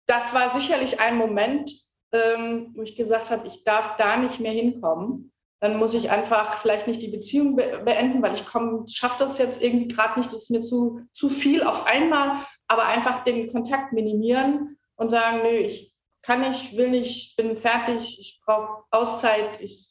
das 0.07 0.33
war 0.33 0.49
sicherlich 0.49 0.99
ein 0.99 1.17
Moment, 1.17 1.71
ähm, 2.11 2.73
wo 2.75 2.81
ich 2.81 2.95
gesagt 2.95 3.31
habe, 3.31 3.47
ich 3.47 3.63
darf 3.63 3.95
da 3.95 4.17
nicht 4.17 4.39
mehr 4.41 4.51
hinkommen. 4.51 5.31
Dann 5.61 5.77
muss 5.77 5.93
ich 5.93 6.11
einfach 6.11 6.55
vielleicht 6.55 6.87
nicht 6.87 7.01
die 7.01 7.07
Beziehung 7.07 7.55
be 7.55 7.81
beenden, 7.83 8.21
weil 8.21 8.33
ich 8.33 8.45
schaffe 8.93 9.23
das 9.23 9.37
jetzt 9.37 9.63
irgendwie 9.63 9.87
gerade 9.87 10.19
nicht, 10.19 10.31
das 10.31 10.43
ist 10.43 10.51
mir 10.51 10.59
zu, 10.59 11.01
zu 11.13 11.29
viel 11.29 11.63
auf 11.63 11.87
einmal, 11.87 12.45
aber 12.67 12.85
einfach 12.85 13.23
den 13.23 13.51
Kontakt 13.51 13.93
minimieren 13.93 14.77
und 14.95 15.09
sagen, 15.09 15.39
nö, 15.43 15.49
ich 15.49 15.93
kann 16.21 16.41
nicht, 16.41 16.75
will 16.75 16.89
nicht, 16.89 17.37
bin 17.37 17.55
fertig, 17.55 18.19
ich 18.19 18.41
brauche 18.45 18.83
Auszeit, 18.91 19.61
ich, 19.61 19.89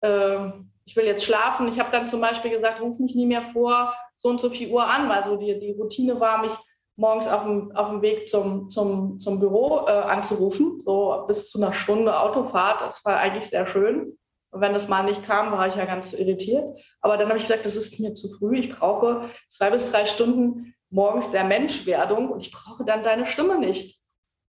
äh, 0.00 0.50
ich 0.84 0.96
will 0.96 1.06
jetzt 1.06 1.24
schlafen. 1.24 1.68
Ich 1.68 1.80
habe 1.80 1.90
dann 1.90 2.06
zum 2.06 2.20
Beispiel 2.20 2.50
gesagt, 2.50 2.80
ruf 2.80 2.98
mich 2.98 3.14
nie 3.14 3.26
mehr 3.26 3.42
vor 3.42 3.94
so 4.16 4.28
und 4.28 4.40
so 4.40 4.50
viel 4.50 4.70
Uhr 4.70 4.84
an, 4.84 5.08
weil 5.08 5.24
so 5.24 5.36
die, 5.36 5.58
die 5.58 5.72
Routine 5.72 6.20
war, 6.20 6.42
mich 6.42 6.52
morgens 6.96 7.26
auf 7.26 7.42
dem, 7.42 7.74
auf 7.74 7.88
dem 7.88 8.02
Weg 8.02 8.28
zum, 8.28 8.68
zum, 8.68 9.18
zum 9.18 9.40
Büro 9.40 9.86
äh, 9.86 9.90
anzurufen, 9.90 10.80
so 10.84 11.24
bis 11.26 11.50
zu 11.50 11.60
einer 11.60 11.72
Stunde 11.72 12.20
Autofahrt. 12.20 12.80
Das 12.80 13.04
war 13.04 13.16
eigentlich 13.16 13.48
sehr 13.48 13.66
schön. 13.66 14.18
Und 14.50 14.60
wenn 14.60 14.74
das 14.74 14.88
mal 14.88 15.02
nicht 15.02 15.22
kam, 15.22 15.50
war 15.52 15.66
ich 15.66 15.74
ja 15.74 15.86
ganz 15.86 16.12
irritiert. 16.12 16.78
Aber 17.00 17.16
dann 17.16 17.28
habe 17.28 17.38
ich 17.38 17.44
gesagt, 17.44 17.64
das 17.64 17.74
ist 17.74 17.98
mir 17.98 18.12
zu 18.14 18.28
früh. 18.28 18.58
Ich 18.58 18.76
brauche 18.76 19.30
zwei 19.48 19.70
bis 19.70 19.90
drei 19.90 20.04
Stunden 20.04 20.74
morgens 20.92 21.30
der 21.30 21.44
Menschwerdung 21.44 22.30
und 22.30 22.40
ich 22.40 22.52
brauche 22.52 22.84
dann 22.84 23.02
deine 23.02 23.26
Stimme 23.26 23.58
nicht. 23.58 23.98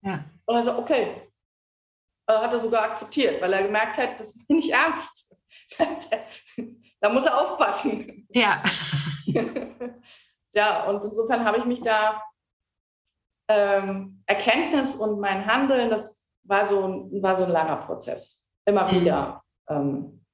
Ja. 0.02 0.26
Und 0.46 0.56
er 0.56 0.66
so, 0.66 0.78
okay. 0.78 1.30
Er 2.26 2.42
hat 2.42 2.54
er 2.54 2.60
sogar 2.60 2.84
akzeptiert, 2.84 3.42
weil 3.42 3.54
er 3.54 3.64
gemerkt 3.64 3.98
hat, 3.98 4.20
das 4.20 4.34
bin 4.48 4.58
ich 4.58 4.72
ernst. 4.72 5.36
da 7.02 7.10
muss 7.10 7.26
er 7.26 7.40
aufpassen. 7.40 8.28
Ja. 8.30 8.64
ja, 10.54 10.86
und 10.86 11.04
insofern 11.04 11.46
habe 11.46 11.58
ich 11.58 11.66
mich 11.66 11.82
da 11.82 12.22
ähm, 13.50 14.24
Erkenntnis 14.26 14.96
und 14.96 15.20
mein 15.20 15.46
Handeln, 15.46 15.90
das 15.90 16.26
war 16.44 16.66
so, 16.66 17.10
war 17.22 17.36
so 17.36 17.44
ein 17.44 17.52
langer 17.52 17.78
Prozess. 17.78 18.50
Immer 18.66 18.92
mhm. 18.92 19.02
wieder. 19.02 19.44
Ähm, 19.68 20.26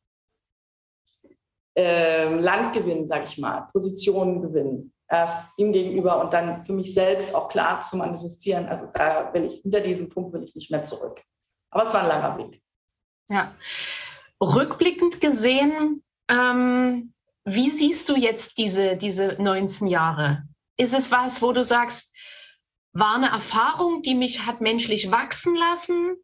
äh, 1.76 2.34
Land 2.36 2.74
gewinnen, 2.74 3.08
sage 3.08 3.26
ich 3.26 3.38
mal, 3.38 3.68
Positionen 3.72 4.42
gewinnen 4.42 4.94
erst 5.10 5.48
ihm 5.58 5.74
gegenüber 5.74 6.22
und 6.22 6.34
dann 6.34 6.66
für 6.66 6.74
mich 6.74 6.94
selbst 6.94 7.34
auch 7.34 7.50
klar 7.50 7.82
zu 7.82 7.98
manifestieren. 7.98 8.68
Also 8.68 8.88
da 8.94 9.34
will 9.34 9.46
ich, 9.46 9.62
hinter 9.62 9.82
diesem 9.82 10.10
Punkt 10.10 10.34
will 10.34 10.44
ich 10.44 10.56
nicht 10.56 10.72
mehr 10.72 10.84
zurück. 10.84 11.22
Aber 11.72 11.84
es 11.84 11.94
war 11.94 12.02
ein 12.02 12.08
langer 12.08 12.38
Weg. 12.38 12.62
Ja. 13.30 13.56
Rückblickend 14.42 15.20
gesehen, 15.20 16.04
ähm, 16.30 17.14
wie 17.46 17.70
siehst 17.70 18.10
du 18.10 18.16
jetzt 18.16 18.58
diese, 18.58 18.98
diese 18.98 19.36
19 19.40 19.88
Jahre? 19.88 20.44
Ist 20.78 20.94
es 20.94 21.12
was, 21.12 21.42
wo 21.42 21.52
du 21.52 21.64
sagst, 21.64 22.14
war 22.94 23.16
eine 23.16 23.30
Erfahrung, 23.30 24.02
die 24.02 24.16
mich 24.16 24.46
hat 24.46 24.62
menschlich 24.62 25.12
wachsen 25.12 25.56
lassen? 25.56 26.16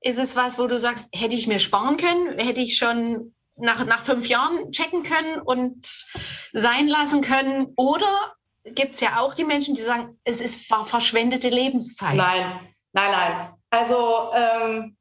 Ist 0.00 0.18
es 0.18 0.36
was, 0.36 0.58
wo 0.58 0.66
du 0.66 0.78
sagst, 0.78 1.08
hätte 1.14 1.34
ich 1.34 1.46
mir 1.46 1.58
sparen 1.58 1.96
können? 1.96 2.38
Hätte 2.38 2.60
ich 2.60 2.76
schon 2.76 3.34
nach, 3.60 3.84
nach 3.86 4.00
fünf 4.00 4.26
Jahren 4.28 4.70
checken 4.72 5.02
können 5.02 5.40
und 5.40 6.06
sein 6.52 6.88
lassen 6.88 7.22
können? 7.22 7.72
Oder 7.76 8.34
gibt 8.64 8.94
es 8.94 9.00
ja 9.00 9.20
auch 9.20 9.34
die 9.34 9.44
Menschen, 9.44 9.74
die 9.74 9.82
sagen, 9.82 10.18
es 10.24 10.40
ist 10.40 10.66
verschwendete 10.84 11.48
Lebenszeit? 11.48 12.16
Nein, 12.16 12.60
nein, 12.92 13.10
nein. 13.10 13.54
Also 13.70 14.30
ähm, 14.34 14.96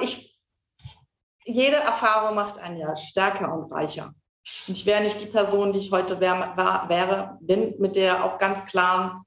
ich, 0.00 0.38
jede 1.44 1.76
Erfahrung 1.76 2.34
macht 2.34 2.58
einen 2.58 2.76
ja 2.76 2.96
stärker 2.96 3.52
und 3.52 3.70
reicher. 3.72 4.14
Und 4.66 4.76
ich 4.76 4.86
wäre 4.86 5.02
nicht 5.02 5.20
die 5.20 5.26
Person, 5.26 5.72
die 5.72 5.78
ich 5.78 5.92
heute 5.92 6.18
wär, 6.18 6.54
war, 6.56 6.88
wäre, 6.88 7.38
bin, 7.40 7.74
mit 7.78 7.94
der 7.94 8.24
auch 8.24 8.38
ganz 8.38 8.64
klaren 8.64 9.22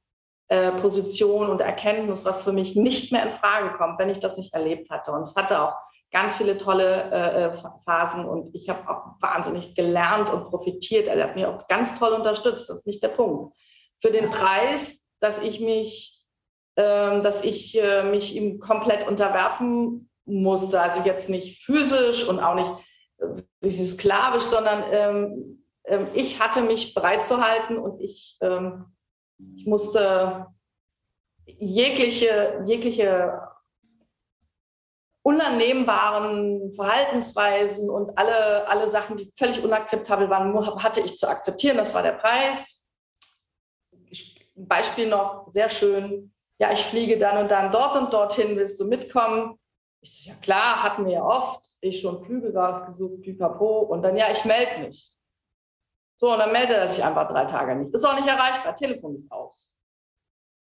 äh, 0.47 0.71
Position 0.71 1.49
und 1.49 1.61
Erkenntnis, 1.61 2.25
was 2.25 2.43
für 2.43 2.51
mich 2.51 2.75
nicht 2.75 3.11
mehr 3.11 3.23
in 3.23 3.31
Frage 3.31 3.77
kommt, 3.77 3.99
wenn 3.99 4.09
ich 4.09 4.19
das 4.19 4.37
nicht 4.37 4.53
erlebt 4.53 4.89
hatte. 4.89 5.11
Und 5.11 5.21
es 5.21 5.35
hatte 5.35 5.61
auch 5.61 5.75
ganz 6.13 6.35
viele 6.35 6.55
tolle 6.55 7.09
äh, 7.11 7.45
äh 7.45 7.53
Phasen 7.85 8.23
und 8.23 8.55
ich 8.55 8.69
habe 8.69 8.87
auch 8.89 9.19
wahnsinnig 9.19 9.75
gelernt 9.75 10.29
und 10.31 10.49
profitiert. 10.49 11.07
Er 11.07 11.21
hat 11.23 11.35
mir 11.35 11.49
auch 11.49 11.67
ganz 11.67 11.97
toll 11.97 12.13
unterstützt. 12.13 12.69
Das 12.69 12.79
ist 12.79 12.87
nicht 12.87 13.03
der 13.03 13.09
Punkt. 13.09 13.55
Für 13.99 14.11
den 14.11 14.29
Preis, 14.29 15.03
dass 15.19 15.39
ich 15.39 15.59
mich, 15.59 16.23
äh, 16.75 17.21
dass 17.21 17.43
ich 17.43 17.81
äh, 17.81 18.03
mich 18.03 18.35
ihm 18.35 18.59
komplett 18.59 19.07
unterwerfen 19.07 20.09
musste. 20.25 20.79
Also 20.79 21.01
jetzt 21.03 21.29
nicht 21.29 21.65
physisch 21.65 22.27
und 22.27 22.39
auch 22.39 22.55
nicht 22.55 22.71
äh, 23.63 23.71
sklavisch, 23.71 24.43
sondern 24.43 24.83
ähm, 24.91 25.63
ähm, 25.85 26.07
ich 26.13 26.39
hatte 26.39 26.61
mich 26.61 26.93
bereit 26.93 27.25
zu 27.25 27.41
halten 27.41 27.77
und 27.77 27.99
ich, 27.99 28.37
ähm, 28.41 28.85
ich 29.55 29.65
musste 29.65 30.45
jegliche, 31.45 32.61
jegliche 32.65 33.41
unannehmbaren 35.23 36.73
Verhaltensweisen 36.75 37.89
und 37.89 38.17
alle, 38.17 38.67
alle 38.67 38.91
Sachen, 38.91 39.17
die 39.17 39.31
völlig 39.37 39.63
unakzeptabel 39.63 40.29
waren, 40.29 40.83
hatte 40.83 40.99
ich 40.99 41.17
zu 41.17 41.27
akzeptieren. 41.27 41.77
Das 41.77 41.93
war 41.93 42.03
der 42.03 42.11
Preis. 42.11 42.87
Beispiel 44.55 45.07
noch, 45.07 45.47
sehr 45.51 45.69
schön. 45.69 46.33
Ja, 46.59 46.71
ich 46.71 46.83
fliege 46.85 47.17
dann 47.17 47.37
und 47.39 47.49
dann 47.49 47.71
dort 47.71 47.95
und 47.95 48.13
dorthin, 48.13 48.55
willst 48.55 48.79
du 48.79 48.85
mitkommen? 48.85 49.57
Ich 50.01 50.23
so, 50.23 50.29
ja 50.29 50.35
klar, 50.41 50.83
hatten 50.83 51.05
wir 51.05 51.13
ja 51.13 51.23
oft. 51.23 51.65
Ich 51.81 52.01
schon 52.01 52.19
Flüge 52.19 52.53
rausgesucht, 52.53 53.21
pipapo. 53.21 53.79
Und 53.79 54.03
dann, 54.03 54.17
ja, 54.17 54.29
ich 54.29 54.45
melde 54.45 54.87
mich. 54.87 55.15
So, 56.19 56.33
und 56.33 56.39
dann 56.39 56.51
meldet 56.51 56.77
er 56.77 56.87
sich 56.87 57.03
einfach 57.03 57.27
drei 57.29 57.45
Tage 57.45 57.75
nicht. 57.75 57.93
Ist 57.93 58.05
auch 58.05 58.15
nicht 58.15 58.27
erreichbar, 58.27 58.75
Telefon 58.75 59.15
ist 59.15 59.31
aus. 59.31 59.72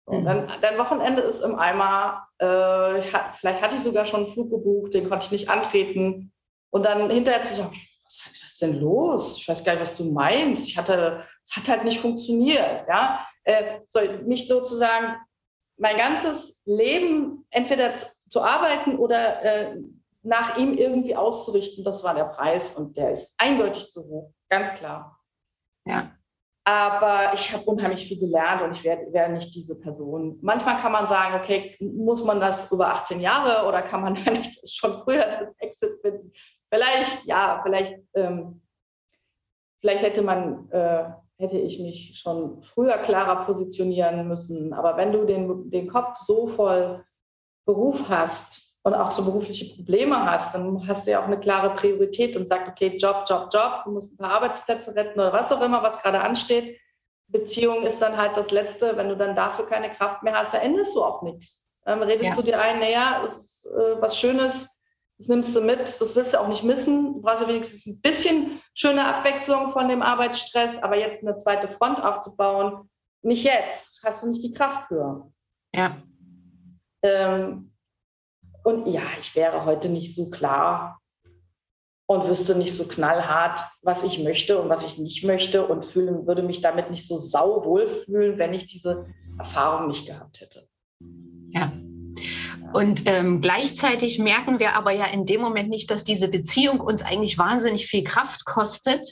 Und 0.09 0.25
dann, 0.25 0.45
mhm. 0.45 0.51
dein 0.61 0.77
Wochenende 0.77 1.21
ist 1.21 1.41
im 1.41 1.57
Eimer. 1.57 2.27
Äh, 2.39 2.45
hat, 2.45 3.35
vielleicht 3.37 3.61
hatte 3.61 3.75
ich 3.75 3.81
sogar 3.81 4.05
schon 4.05 4.25
einen 4.25 4.33
Flug 4.33 4.49
gebucht, 4.49 4.93
den 4.93 5.07
konnte 5.07 5.25
ich 5.25 5.31
nicht 5.31 5.49
antreten. 5.49 6.31
Und 6.71 6.85
dann 6.85 7.09
hinterher 7.09 7.41
zu 7.41 7.55
sagen, 7.55 7.71
was, 8.03 8.19
was 8.27 8.43
ist 8.43 8.61
denn 8.61 8.79
los? 8.79 9.37
Ich 9.37 9.47
weiß 9.47 9.63
gar 9.63 9.73
nicht, 9.73 9.81
was 9.81 9.97
du 9.97 10.05
meinst. 10.11 10.67
Ich 10.67 10.77
hatte, 10.77 11.23
es 11.45 11.55
hat 11.55 11.67
halt 11.67 11.83
nicht 11.83 11.99
funktioniert. 11.99 12.87
Ja? 12.87 13.25
Äh, 13.43 13.79
so, 13.85 13.99
mich 14.25 14.47
sozusagen 14.47 15.15
mein 15.77 15.97
ganzes 15.97 16.59
Leben 16.65 17.45
entweder 17.49 17.95
zu, 17.95 18.07
zu 18.29 18.41
arbeiten 18.41 18.97
oder 18.97 19.43
äh, 19.43 19.77
nach 20.21 20.57
ihm 20.57 20.77
irgendwie 20.77 21.15
auszurichten, 21.15 21.83
das 21.83 22.03
war 22.03 22.13
der 22.13 22.25
Preis 22.25 22.73
und 22.73 22.97
der 22.97 23.11
ist 23.11 23.35
eindeutig 23.37 23.89
zu 23.89 24.03
hoch, 24.03 24.33
ganz 24.49 24.73
klar. 24.73 25.19
Ja. 25.85 26.11
Aber 26.69 27.33
ich 27.33 27.51
habe 27.51 27.63
unheimlich 27.63 28.07
viel 28.07 28.19
gelernt 28.19 28.61
und 28.61 28.73
ich 28.73 28.83
werde 28.83 29.11
wär 29.11 29.27
nicht 29.27 29.55
diese 29.55 29.79
Person. 29.79 30.37
Manchmal 30.43 30.77
kann 30.77 30.91
man 30.91 31.07
sagen, 31.07 31.39
okay, 31.39 31.75
muss 31.79 32.23
man 32.23 32.39
das 32.39 32.71
über 32.71 32.89
18 32.89 33.19
Jahre 33.19 33.67
oder 33.67 33.81
kann 33.81 34.01
man 34.01 34.13
da 34.23 34.29
nicht 34.29 34.69
schon 34.71 34.99
früher 34.99 35.25
den 35.25 35.57
Exit 35.57 35.99
finden? 35.99 36.31
Vielleicht, 36.71 37.25
ja, 37.25 37.59
vielleicht, 37.63 37.95
ähm, 38.13 38.61
vielleicht 39.81 40.03
hätte 40.03 40.21
man, 40.21 40.69
äh, 40.69 41.05
hätte 41.39 41.57
ich 41.57 41.79
mich 41.79 42.19
schon 42.19 42.61
früher 42.61 42.99
klarer 42.99 43.45
positionieren 43.45 44.27
müssen. 44.27 44.71
Aber 44.71 44.95
wenn 44.95 45.11
du 45.11 45.25
den, 45.25 45.71
den 45.71 45.87
Kopf 45.87 46.17
so 46.17 46.45
voll 46.49 47.03
Beruf 47.65 48.09
hast, 48.09 48.68
und 48.83 48.93
auch 48.93 49.11
so 49.11 49.23
berufliche 49.25 49.75
Probleme 49.75 50.25
hast, 50.25 50.55
dann 50.55 50.87
hast 50.87 51.05
du 51.05 51.11
ja 51.11 51.21
auch 51.21 51.27
eine 51.27 51.39
klare 51.39 51.75
Priorität 51.75 52.35
und 52.35 52.47
sagst, 52.47 52.69
okay, 52.69 52.95
Job, 52.97 53.25
Job, 53.27 53.49
Job, 53.51 53.81
du 53.85 53.91
musst 53.91 54.13
ein 54.13 54.17
paar 54.17 54.31
Arbeitsplätze 54.31 54.95
retten 54.95 55.19
oder 55.19 55.33
was 55.33 55.51
auch 55.51 55.61
immer, 55.61 55.83
was 55.83 56.01
gerade 56.01 56.21
ansteht. 56.21 56.79
Beziehung 57.27 57.83
ist 57.83 58.01
dann 58.01 58.17
halt 58.17 58.37
das 58.37 58.51
Letzte, 58.51 58.97
wenn 58.97 59.09
du 59.09 59.17
dann 59.17 59.35
dafür 59.35 59.67
keine 59.67 59.91
Kraft 59.91 60.23
mehr 60.23 60.33
hast, 60.33 60.53
da 60.53 60.59
endest 60.59 60.95
du 60.95 61.03
auch 61.03 61.21
nichts. 61.21 61.69
Ähm, 61.85 62.01
redest 62.01 62.29
ja. 62.29 62.35
du 62.35 62.41
dir 62.41 62.59
ein, 62.59 62.79
naja, 62.79 63.21
das 63.23 63.37
ist 63.37 63.65
äh, 63.65 64.01
was 64.01 64.17
Schönes, 64.17 64.79
das 65.17 65.27
nimmst 65.27 65.55
du 65.55 65.61
mit, 65.61 65.81
das 65.81 66.15
wirst 66.15 66.33
du 66.33 66.39
auch 66.39 66.47
nicht 66.47 66.63
missen. 66.63 67.15
Du 67.15 67.21
brauchst 67.21 67.41
ja 67.41 67.47
wenigstens 67.47 67.85
ein 67.85 68.01
bisschen 68.01 68.61
schöne 68.73 69.03
Abwechslung 69.03 69.69
von 69.69 69.89
dem 69.89 70.01
Arbeitsstress, 70.01 70.81
aber 70.81 70.97
jetzt 70.97 71.21
eine 71.21 71.37
zweite 71.37 71.67
Front 71.67 72.01
aufzubauen, 72.01 72.89
nicht 73.21 73.43
jetzt, 73.43 74.01
hast 74.05 74.23
du 74.23 74.29
nicht 74.29 74.43
die 74.43 74.53
Kraft 74.53 74.87
für. 74.87 75.29
Ja. 75.73 75.97
Ähm, 77.03 77.68
und 78.69 78.87
ja, 78.87 79.03
ich 79.19 79.35
wäre 79.35 79.65
heute 79.65 79.89
nicht 79.89 80.15
so 80.15 80.29
klar 80.29 80.99
und 82.07 82.27
wüsste 82.27 82.55
nicht 82.55 82.75
so 82.75 82.85
knallhart, 82.85 83.61
was 83.81 84.03
ich 84.03 84.19
möchte 84.19 84.59
und 84.59 84.69
was 84.69 84.85
ich 84.85 84.97
nicht 84.97 85.23
möchte 85.23 85.67
und 85.67 85.85
fühlen, 85.85 86.25
würde 86.25 86.43
mich 86.43 86.61
damit 86.61 86.89
nicht 86.89 87.07
so 87.07 87.17
sau 87.17 87.63
wohlfühlen, 87.65 88.37
wenn 88.37 88.53
ich 88.53 88.67
diese 88.67 89.07
Erfahrung 89.37 89.87
nicht 89.87 90.07
gehabt 90.07 90.41
hätte. 90.41 90.67
Ja. 91.51 91.71
Und 92.73 93.03
ähm, 93.05 93.41
gleichzeitig 93.41 94.19
merken 94.19 94.59
wir 94.59 94.73
aber 94.73 94.91
ja 94.91 95.05
in 95.05 95.25
dem 95.25 95.41
Moment 95.41 95.69
nicht, 95.69 95.89
dass 95.89 96.03
diese 96.03 96.27
Beziehung 96.27 96.79
uns 96.79 97.01
eigentlich 97.01 97.37
wahnsinnig 97.37 97.87
viel 97.87 98.03
Kraft 98.03 98.45
kostet, 98.45 99.03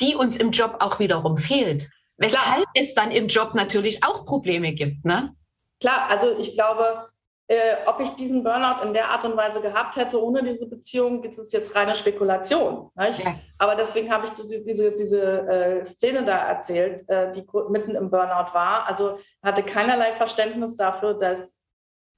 die 0.00 0.14
uns 0.14 0.36
im 0.36 0.50
Job 0.50 0.76
auch 0.80 0.98
wiederum 0.98 1.36
fehlt. 1.36 1.88
Weshalb 2.16 2.44
Klar. 2.44 2.64
es 2.74 2.94
dann 2.94 3.10
im 3.10 3.28
Job 3.28 3.54
natürlich 3.54 4.04
auch 4.04 4.24
Probleme 4.24 4.72
gibt. 4.72 5.04
Ne? 5.04 5.34
Klar, 5.80 6.08
also 6.08 6.38
ich 6.38 6.54
glaube, 6.54 7.08
äh, 7.46 7.76
ob 7.86 8.00
ich 8.00 8.10
diesen 8.10 8.42
Burnout 8.42 8.86
in 8.86 8.94
der 8.94 9.10
Art 9.10 9.24
und 9.24 9.36
Weise 9.36 9.60
gehabt 9.60 9.96
hätte 9.96 10.22
ohne 10.22 10.42
diese 10.42 10.66
Beziehung, 10.66 11.22
ist 11.24 11.38
es 11.38 11.52
jetzt 11.52 11.76
reine 11.76 11.94
Spekulation. 11.94 12.90
Ja. 12.96 13.34
Aber 13.58 13.76
deswegen 13.76 14.10
habe 14.10 14.26
ich 14.26 14.32
diese, 14.32 14.64
diese, 14.64 14.94
diese 14.94 15.46
äh, 15.46 15.84
Szene 15.84 16.24
da 16.24 16.38
erzählt, 16.48 17.08
äh, 17.08 17.32
die 17.32 17.46
mitten 17.68 17.96
im 17.96 18.10
Burnout 18.10 18.54
war. 18.54 18.88
Also 18.88 19.18
hatte 19.42 19.62
keinerlei 19.62 20.14
Verständnis 20.14 20.76
dafür, 20.76 21.14
dass, 21.14 21.60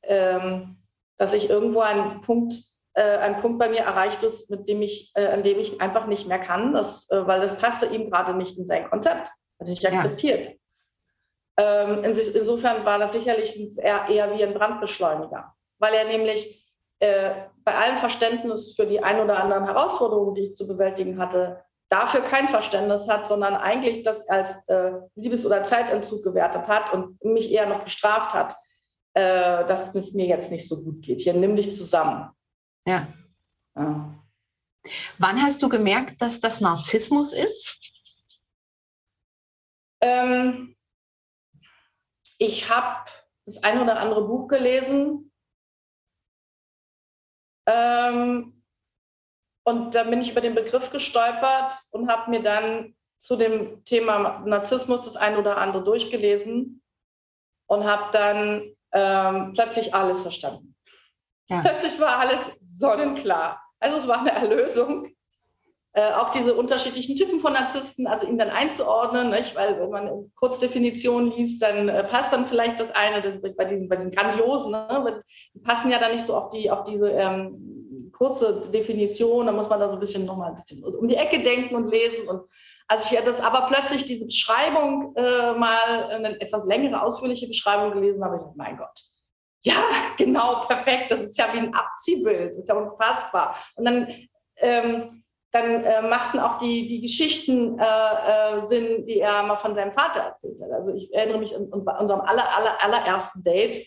ähm, 0.04 0.76
dass 1.16 1.32
ich 1.32 1.50
irgendwo 1.50 1.80
einen 1.80 2.20
Punkt, 2.20 2.54
äh, 2.94 3.16
ein 3.18 3.40
Punkt 3.40 3.58
bei 3.58 3.68
mir 3.68 3.80
erreicht 3.80 4.22
ist, 4.22 4.48
mit 4.48 4.68
dem 4.68 4.80
ich, 4.80 5.10
äh, 5.16 5.26
an 5.26 5.42
dem 5.42 5.58
ich 5.58 5.80
einfach 5.80 6.06
nicht 6.06 6.28
mehr 6.28 6.38
kann, 6.38 6.72
das, 6.72 7.10
äh, 7.10 7.26
weil 7.26 7.40
das 7.40 7.58
passte 7.58 7.86
ihm 7.86 8.10
gerade 8.10 8.32
nicht 8.34 8.56
in 8.56 8.66
sein 8.66 8.88
Konzept. 8.88 9.28
Hatte 9.58 9.72
ich 9.72 9.88
akzeptiert. 9.88 10.46
Ja. 10.46 10.52
Ähm, 11.58 12.04
insofern 12.04 12.84
war 12.84 12.98
das 12.98 13.12
sicherlich 13.12 13.58
eher, 13.78 14.34
wie 14.34 14.44
ein 14.44 14.54
Brandbeschleuniger, 14.54 15.54
weil 15.78 15.94
er 15.94 16.04
nämlich 16.04 16.66
äh, 16.98 17.30
bei 17.64 17.74
allem 17.74 17.96
Verständnis 17.96 18.74
für 18.74 18.86
die 18.86 19.02
ein 19.02 19.20
oder 19.20 19.42
anderen 19.42 19.64
Herausforderungen, 19.64 20.34
die 20.34 20.42
ich 20.42 20.54
zu 20.54 20.66
bewältigen 20.66 21.18
hatte, 21.18 21.64
dafür 21.88 22.20
kein 22.22 22.48
Verständnis 22.48 23.08
hat, 23.08 23.26
sondern 23.26 23.54
eigentlich 23.54 24.02
das 24.02 24.26
als 24.28 24.66
äh, 24.68 24.92
Liebes- 25.14 25.46
oder 25.46 25.62
Zeitentzug 25.62 26.22
gewertet 26.22 26.68
hat 26.68 26.92
und 26.92 27.22
mich 27.24 27.50
eher 27.50 27.66
noch 27.66 27.84
bestraft 27.84 28.34
hat, 28.34 28.56
äh, 29.14 29.64
dass 29.66 29.94
es 29.94 30.12
mir 30.12 30.26
jetzt 30.26 30.50
nicht 30.50 30.68
so 30.68 30.82
gut 30.82 31.02
geht. 31.02 31.20
Hier 31.20 31.34
nimm 31.34 31.56
dich 31.56 31.74
zusammen. 31.74 32.30
Ja. 32.86 33.08
ja. 33.76 34.14
Wann 35.18 35.42
hast 35.42 35.62
du 35.62 35.68
gemerkt, 35.68 36.20
dass 36.20 36.40
das 36.40 36.60
Narzissmus 36.60 37.32
ist? 37.32 37.78
Ähm, 40.00 40.75
ich 42.38 42.68
habe 42.68 43.10
das 43.46 43.62
ein 43.62 43.80
oder 43.80 43.98
andere 43.98 44.26
Buch 44.26 44.48
gelesen. 44.48 45.32
Ähm, 47.66 48.62
und 49.64 49.94
da 49.94 50.04
bin 50.04 50.20
ich 50.20 50.30
über 50.30 50.40
den 50.40 50.54
Begriff 50.54 50.90
gestolpert 50.90 51.74
und 51.90 52.10
habe 52.10 52.30
mir 52.30 52.42
dann 52.42 52.96
zu 53.18 53.36
dem 53.36 53.82
Thema 53.84 54.40
Narzissmus 54.44 55.02
das 55.02 55.16
ein 55.16 55.36
oder 55.36 55.58
andere 55.58 55.82
durchgelesen 55.82 56.82
und 57.66 57.84
habe 57.84 58.10
dann 58.12 58.76
ähm, 58.92 59.52
plötzlich 59.54 59.94
alles 59.94 60.22
verstanden. 60.22 60.76
Ja. 61.48 61.60
Plötzlich 61.60 61.98
war 62.00 62.18
alles 62.18 62.52
sonnenklar. 62.64 63.62
Also 63.80 63.96
es 63.96 64.08
war 64.08 64.20
eine 64.20 64.32
Erlösung. 64.32 65.15
Äh, 65.96 66.12
auch 66.12 66.28
diese 66.28 66.54
unterschiedlichen 66.54 67.16
Typen 67.16 67.40
von 67.40 67.54
Narzissten, 67.54 68.06
also 68.06 68.26
ihn 68.26 68.36
dann 68.36 68.50
einzuordnen, 68.50 69.30
nicht? 69.30 69.56
weil 69.56 69.80
wenn 69.80 69.88
man 69.88 70.30
Kurzdefinitionen 70.34 71.30
liest, 71.30 71.62
dann 71.62 71.88
äh, 71.88 72.04
passt 72.04 72.34
dann 72.34 72.44
vielleicht 72.44 72.78
das 72.78 72.90
eine, 72.94 73.22
das, 73.22 73.40
bei, 73.56 73.64
diesen, 73.64 73.88
bei 73.88 73.96
diesen 73.96 74.10
grandiosen, 74.10 74.72
ne? 74.72 75.22
die 75.54 75.60
passen 75.60 75.90
ja 75.90 75.98
dann 75.98 76.12
nicht 76.12 76.26
so 76.26 76.36
auf, 76.36 76.50
die, 76.50 76.70
auf 76.70 76.84
diese 76.84 77.08
ähm, 77.12 78.10
kurze 78.12 78.60
Definition, 78.70 79.46
da 79.46 79.52
muss 79.52 79.70
man 79.70 79.80
da 79.80 79.88
so 79.88 79.94
ein 79.94 80.00
bisschen 80.00 80.26
nochmal 80.26 80.50
ein 80.50 80.56
bisschen 80.56 80.84
um 80.84 81.08
die 81.08 81.16
Ecke 81.16 81.42
denken 81.42 81.74
und 81.74 81.88
lesen 81.88 82.28
und 82.28 82.42
als 82.88 83.10
ich 83.10 83.18
das 83.18 83.40
aber 83.40 83.66
plötzlich 83.68 84.04
diese 84.04 84.26
Beschreibung 84.26 85.16
äh, 85.16 85.54
mal, 85.54 86.10
eine 86.10 86.38
etwas 86.42 86.66
längere, 86.66 87.00
ausführliche 87.00 87.46
Beschreibung 87.46 87.92
gelesen 87.92 88.22
habe, 88.22 88.36
ich 88.36 88.42
dachte, 88.42 88.54
mein 88.58 88.76
Gott, 88.76 89.00
ja, 89.64 89.82
genau, 90.18 90.66
perfekt, 90.66 91.10
das 91.10 91.20
ist 91.20 91.38
ja 91.38 91.46
wie 91.54 91.58
ein 91.58 91.74
Abziehbild, 91.74 92.50
das 92.50 92.58
ist 92.58 92.68
ja 92.68 92.74
unfassbar. 92.74 93.56
Und 93.76 93.86
dann 93.86 94.08
ähm, 94.58 95.22
dann 95.56 95.84
äh, 95.84 96.02
machten 96.02 96.38
auch 96.38 96.58
die, 96.58 96.86
die 96.86 97.00
Geschichten 97.00 97.78
äh, 97.78 97.82
äh, 97.82 98.66
Sinn, 98.66 99.06
die 99.06 99.20
er 99.20 99.42
mal 99.42 99.56
von 99.56 99.74
seinem 99.74 99.92
Vater 99.92 100.20
erzählt 100.20 100.60
hat. 100.62 100.70
Also 100.70 100.94
ich 100.94 101.12
erinnere 101.12 101.38
mich 101.38 101.54
an, 101.54 101.68
an 101.72 101.98
unserem 101.98 102.20
aller, 102.20 102.56
aller, 102.56 102.82
allerersten 102.82 103.42
Date, 103.42 103.86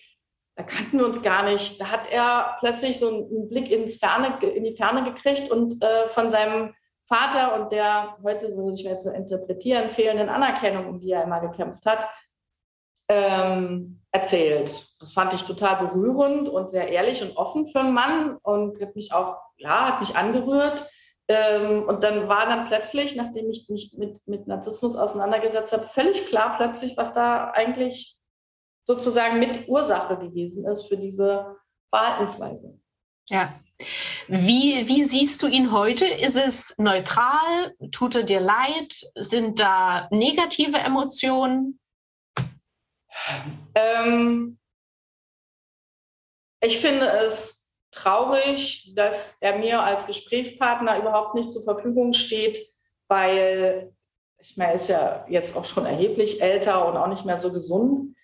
da 0.56 0.64
kannten 0.64 1.00
wir 1.00 1.06
uns 1.06 1.22
gar 1.22 1.44
nicht. 1.44 1.80
Da 1.80 1.90
hat 1.90 2.12
er 2.12 2.58
plötzlich 2.60 3.00
so 3.00 3.08
einen 3.08 3.48
Blick 3.48 3.72
ins 3.72 3.96
Ferne, 3.96 4.38
in 4.42 4.66
die 4.66 4.76
Ferne 4.76 5.04
gekriegt 5.04 5.50
und 5.50 5.82
äh, 5.82 6.10
von 6.10 6.32
seinem 6.32 6.74
Vater 7.08 7.60
und 7.60 7.72
der 7.72 8.18
heute, 8.24 8.52
so 8.52 8.70
ich 8.72 8.84
werde 8.84 8.96
es 8.96 9.06
interpretieren, 9.06 9.90
fehlenden 9.90 10.30
Anerkennung, 10.30 10.88
um 10.88 11.00
die 11.00 11.12
er 11.12 11.24
immer 11.24 11.40
gekämpft 11.40 11.86
hat, 11.86 12.08
ähm, 13.08 14.02
erzählt. 14.12 14.88
Das 15.00 15.14
fand 15.14 15.34
ich 15.34 15.44
total 15.44 15.88
berührend 15.88 16.50
und 16.50 16.70
sehr 16.70 16.90
ehrlich 16.90 17.22
und 17.24 17.38
offen 17.38 17.66
für 17.68 17.80
einen 17.80 17.94
Mann 17.94 18.38
und 18.44 18.82
hat 18.82 18.96
mich 18.96 19.14
auch, 19.14 19.38
ja, 19.58 19.88
hat 19.88 20.02
mich 20.02 20.16
angerührt. 20.16 20.86
Ähm, 21.30 21.84
und 21.84 22.04
dann 22.04 22.28
war 22.28 22.48
dann 22.48 22.68
plötzlich, 22.68 23.16
nachdem 23.16 23.52
ich 23.52 23.70
mich 23.70 23.94
mit, 23.96 24.20
mit 24.28 24.48
Narzissmus 24.48 24.96
auseinandergesetzt 24.96 25.72
habe, 25.72 25.84
völlig 25.84 26.26
klar 26.26 26.58
plötzlich, 26.58 26.98
was 26.98 27.14
da 27.14 27.52
eigentlich 27.52 28.18
sozusagen 28.84 29.38
mit 29.38 29.70
Ursache 29.70 30.18
gewesen 30.18 30.66
ist 30.66 30.88
für 30.88 30.98
diese 30.98 31.56
Verhaltensweise. 31.94 32.80
Ja. 33.30 33.54
Wie, 34.28 34.88
wie 34.88 35.04
siehst 35.04 35.44
du 35.44 35.48
ihn 35.48 35.72
heute? 35.72 36.06
Ist 36.06 36.36
es 36.36 36.76
neutral? 36.80 37.76
Tut 37.92 38.16
er 38.16 38.24
dir 38.24 38.40
leid? 38.40 39.06
Sind 39.16 39.60
da 39.60 40.08
negative 40.12 40.78
Emotionen? 40.78 41.80
Ähm, 43.76 44.58
ich 46.62 46.80
finde 46.80 47.08
es 47.08 47.59
traurig, 47.92 48.94
dass 48.96 49.38
er 49.42 49.58
mir 49.58 49.82
als 49.82 50.06
Gesprächspartner 50.06 51.00
überhaupt 51.00 51.36
nicht 51.36 51.52
zur 51.52 51.64
Verfügung 51.64 52.14
steht, 52.14 52.58
weil 53.08 53.92
ich 54.42 54.56
meine, 54.58 54.72
er 54.72 54.76
ist 54.76 54.88
ja 54.88 55.26
jetzt 55.28 55.58
auch 55.58 55.66
schon 55.66 55.86
erheblich 55.86 56.42
älter 56.42 56.88
und 56.88 56.98
auch 56.98 57.08
nicht 57.08 57.26
mehr 57.26 57.40
so 57.40 57.52
gesund, 57.52 58.16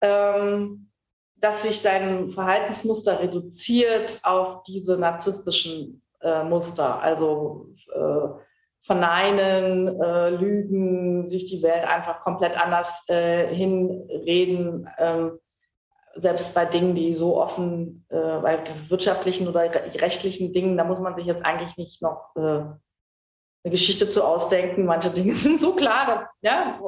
ähm, 0.00 0.90
dass 1.36 1.62
sich 1.62 1.80
sein 1.80 2.30
Verhaltensmuster 2.30 3.20
reduziert 3.20 4.20
auf 4.22 4.62
diese 4.62 4.96
narzisstischen 4.96 6.02
äh, 6.20 6.44
Muster, 6.44 7.00
also 7.00 7.74
äh, 7.92 8.28
verneinen, 8.82 10.00
äh, 10.00 10.30
lügen, 10.30 11.24
sich 11.26 11.46
die 11.46 11.62
Welt 11.62 11.84
einfach 11.84 12.22
komplett 12.22 12.56
anders 12.60 13.02
äh, 13.08 13.54
hinreden. 13.54 14.88
Ähm, 14.98 15.38
selbst 16.16 16.54
bei 16.54 16.64
Dingen, 16.64 16.94
die 16.94 17.14
so 17.14 17.40
offen, 17.40 18.06
äh, 18.08 18.38
bei 18.40 18.62
wirtschaftlichen 18.88 19.48
oder 19.48 19.62
rechtlichen 19.62 20.52
Dingen, 20.52 20.76
da 20.76 20.84
muss 20.84 21.00
man 21.00 21.16
sich 21.16 21.26
jetzt 21.26 21.44
eigentlich 21.44 21.76
nicht 21.76 22.02
noch 22.02 22.34
äh, 22.36 22.40
eine 22.40 23.70
Geschichte 23.70 24.08
zu 24.08 24.24
ausdenken. 24.24 24.84
Manche 24.84 25.10
Dinge 25.10 25.34
sind 25.34 25.60
so 25.60 25.74
klar, 25.74 26.30
ja, 26.40 26.80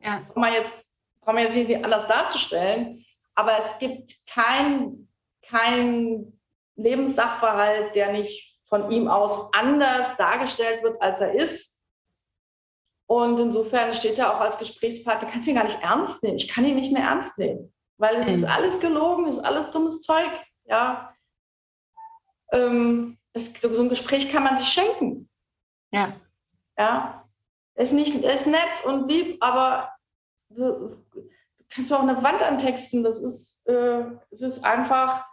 ja. 0.00 0.20
Braucht 0.26 0.36
man 0.36 0.52
jetzt 0.52 0.72
braucht 1.26 1.34
man 1.34 1.44
jetzt 1.44 1.56
nicht 1.56 1.84
anders 1.84 2.06
darzustellen. 2.06 3.04
Aber 3.34 3.58
es 3.58 3.78
gibt 3.78 4.14
kein, 4.28 5.08
kein 5.42 6.40
Lebenssachverhalt, 6.76 7.94
der 7.96 8.12
nicht 8.12 8.60
von 8.64 8.90
ihm 8.90 9.08
aus 9.08 9.52
anders 9.52 10.16
dargestellt 10.16 10.82
wird, 10.82 11.02
als 11.02 11.20
er 11.20 11.32
ist. 11.32 11.80
Und 13.08 13.38
insofern 13.38 13.92
steht 13.92 14.18
er 14.18 14.34
auch 14.34 14.40
als 14.40 14.58
Gesprächspartner, 14.58 15.28
kannst 15.28 15.46
du 15.46 15.50
ihn 15.50 15.56
gar 15.56 15.64
nicht 15.64 15.82
ernst 15.82 16.22
nehmen. 16.22 16.36
Ich 16.36 16.48
kann 16.48 16.64
ihn 16.64 16.76
nicht 16.76 16.92
mehr 16.92 17.02
ernst 17.02 17.38
nehmen. 17.38 17.72
Weil 17.98 18.16
es 18.16 18.28
ist 18.28 18.42
mhm. 18.42 18.50
alles 18.50 18.80
gelogen, 18.80 19.26
es 19.26 19.36
ist 19.36 19.44
alles 19.44 19.70
dummes 19.70 20.00
Zeug. 20.00 20.30
Ja. 20.64 21.14
Ähm, 22.52 23.18
das, 23.32 23.52
so 23.60 23.82
ein 23.82 23.88
Gespräch 23.88 24.30
kann 24.30 24.44
man 24.44 24.56
sich 24.56 24.68
schenken. 24.68 25.28
Ja. 25.90 26.14
Ja. 26.78 27.28
Ist 27.74 27.92
nicht, 27.92 28.14
ist 28.14 28.46
nett 28.46 28.84
und 28.84 29.08
lieb, 29.08 29.42
aber 29.42 29.90
du, 30.48 30.90
kannst 31.68 31.90
du 31.90 31.94
auch 31.94 32.02
eine 32.02 32.22
Wand 32.22 32.42
antexten. 32.42 33.02
Das 33.02 33.18
ist, 33.20 33.66
äh, 33.66 34.04
es 34.30 34.40
ist 34.40 34.64
einfach, 34.64 35.26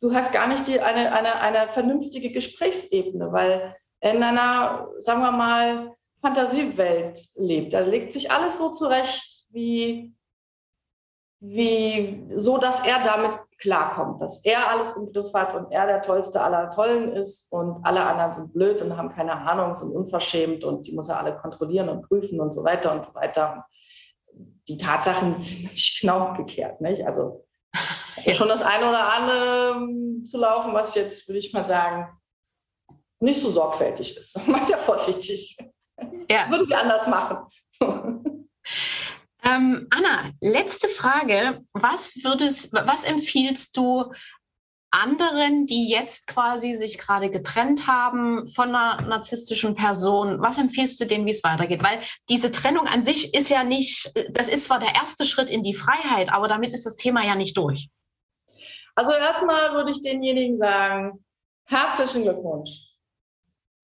du 0.00 0.12
hast 0.12 0.32
gar 0.32 0.46
nicht 0.46 0.66
die, 0.66 0.80
eine, 0.80 1.12
eine, 1.12 1.40
eine 1.40 1.72
vernünftige 1.72 2.30
Gesprächsebene, 2.30 3.32
weil 3.32 3.76
in 4.00 4.22
einer, 4.22 4.88
sagen 5.00 5.22
wir 5.22 5.32
mal, 5.32 5.94
Fantasiewelt 6.20 7.20
lebt. 7.34 7.74
Da 7.74 7.80
legt 7.80 8.12
sich 8.14 8.30
alles 8.30 8.56
so 8.56 8.70
zurecht, 8.70 9.44
wie 9.50 10.14
wie 11.46 12.24
so, 12.34 12.58
dass 12.58 12.86
er 12.86 13.02
damit 13.04 13.38
klarkommt, 13.58 14.20
dass 14.22 14.44
er 14.44 14.70
alles 14.70 14.94
im 14.96 15.12
Griff 15.12 15.32
hat 15.34 15.54
und 15.54 15.70
er 15.70 15.86
der 15.86 16.00
Tollste 16.00 16.40
aller 16.40 16.70
Tollen 16.70 17.12
ist 17.12 17.52
und 17.52 17.84
alle 17.84 18.02
anderen 18.04 18.32
sind 18.32 18.52
blöd 18.52 18.80
und 18.80 18.96
haben 18.96 19.10
keine 19.10 19.32
Ahnung, 19.32 19.76
sind 19.76 19.90
unverschämt 19.90 20.64
und 20.64 20.86
die 20.86 20.92
muss 20.92 21.08
er 21.08 21.18
alle 21.18 21.36
kontrollieren 21.36 21.88
und 21.88 22.08
prüfen 22.08 22.40
und 22.40 22.52
so 22.52 22.64
weiter 22.64 22.92
und 22.92 23.04
so 23.04 23.14
weiter. 23.14 23.66
Die 24.68 24.78
Tatsachen 24.78 25.38
sind 25.40 25.70
nicht 25.70 26.00
genau 26.00 26.28
umgekehrt, 26.28 26.80
nicht? 26.80 27.06
Also 27.06 27.44
ja. 28.24 28.32
schon 28.34 28.48
das 28.48 28.62
eine 28.62 28.88
oder 28.88 29.12
andere 29.12 29.76
ähm, 29.76 30.24
zu 30.24 30.38
laufen, 30.38 30.72
was 30.72 30.94
jetzt, 30.94 31.28
würde 31.28 31.38
ich 31.38 31.52
mal 31.52 31.64
sagen, 31.64 32.08
nicht 33.20 33.40
so 33.40 33.50
sorgfältig 33.50 34.16
ist. 34.16 34.40
Mach 34.46 34.68
ja 34.68 34.78
vorsichtig. 34.78 35.58
Ja. 36.28 36.50
Würden 36.50 36.68
wir 36.68 36.80
anders 36.80 37.06
machen. 37.06 37.46
So. 37.70 38.22
Ähm, 39.44 39.88
Anna, 39.90 40.30
letzte 40.40 40.88
Frage. 40.88 41.60
Was 41.74 42.16
würdest, 42.24 42.72
was 42.72 43.04
empfiehlst 43.04 43.76
du 43.76 44.12
anderen, 44.90 45.66
die 45.66 45.88
jetzt 45.88 46.26
quasi 46.26 46.76
sich 46.76 46.98
gerade 46.98 47.30
getrennt 47.30 47.86
haben 47.86 48.46
von 48.46 48.74
einer 48.74 49.02
narzisstischen 49.02 49.74
Person? 49.74 50.40
Was 50.40 50.56
empfiehlst 50.56 50.98
du 51.00 51.06
denen, 51.06 51.26
wie 51.26 51.32
es 51.32 51.44
weitergeht? 51.44 51.82
Weil 51.82 52.00
diese 52.30 52.50
Trennung 52.50 52.86
an 52.86 53.02
sich 53.02 53.34
ist 53.34 53.50
ja 53.50 53.64
nicht, 53.64 54.12
das 54.30 54.48
ist 54.48 54.66
zwar 54.66 54.78
der 54.78 54.94
erste 54.94 55.26
Schritt 55.26 55.50
in 55.50 55.62
die 55.62 55.74
Freiheit, 55.74 56.32
aber 56.32 56.48
damit 56.48 56.72
ist 56.72 56.86
das 56.86 56.96
Thema 56.96 57.24
ja 57.24 57.34
nicht 57.34 57.56
durch. 57.56 57.90
Also 58.94 59.12
erstmal 59.12 59.74
würde 59.74 59.90
ich 59.90 60.00
denjenigen 60.00 60.56
sagen, 60.56 61.24
herzlichen 61.64 62.22
Glückwunsch. 62.22 62.70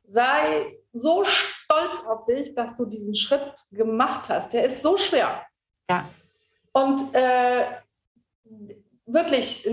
Sei 0.08 0.76
so 0.92 1.24
stolz 1.24 2.02
auf 2.06 2.24
dich, 2.26 2.54
dass 2.54 2.76
du 2.76 2.86
diesen 2.86 3.14
Schritt 3.14 3.54
gemacht 3.72 4.28
hast. 4.28 4.52
Der 4.52 4.64
ist 4.64 4.82
so 4.82 4.96
schwer. 4.96 5.44
Ja. 5.90 6.08
Und 6.72 7.14
äh, 7.14 7.64
wirklich, 9.06 9.68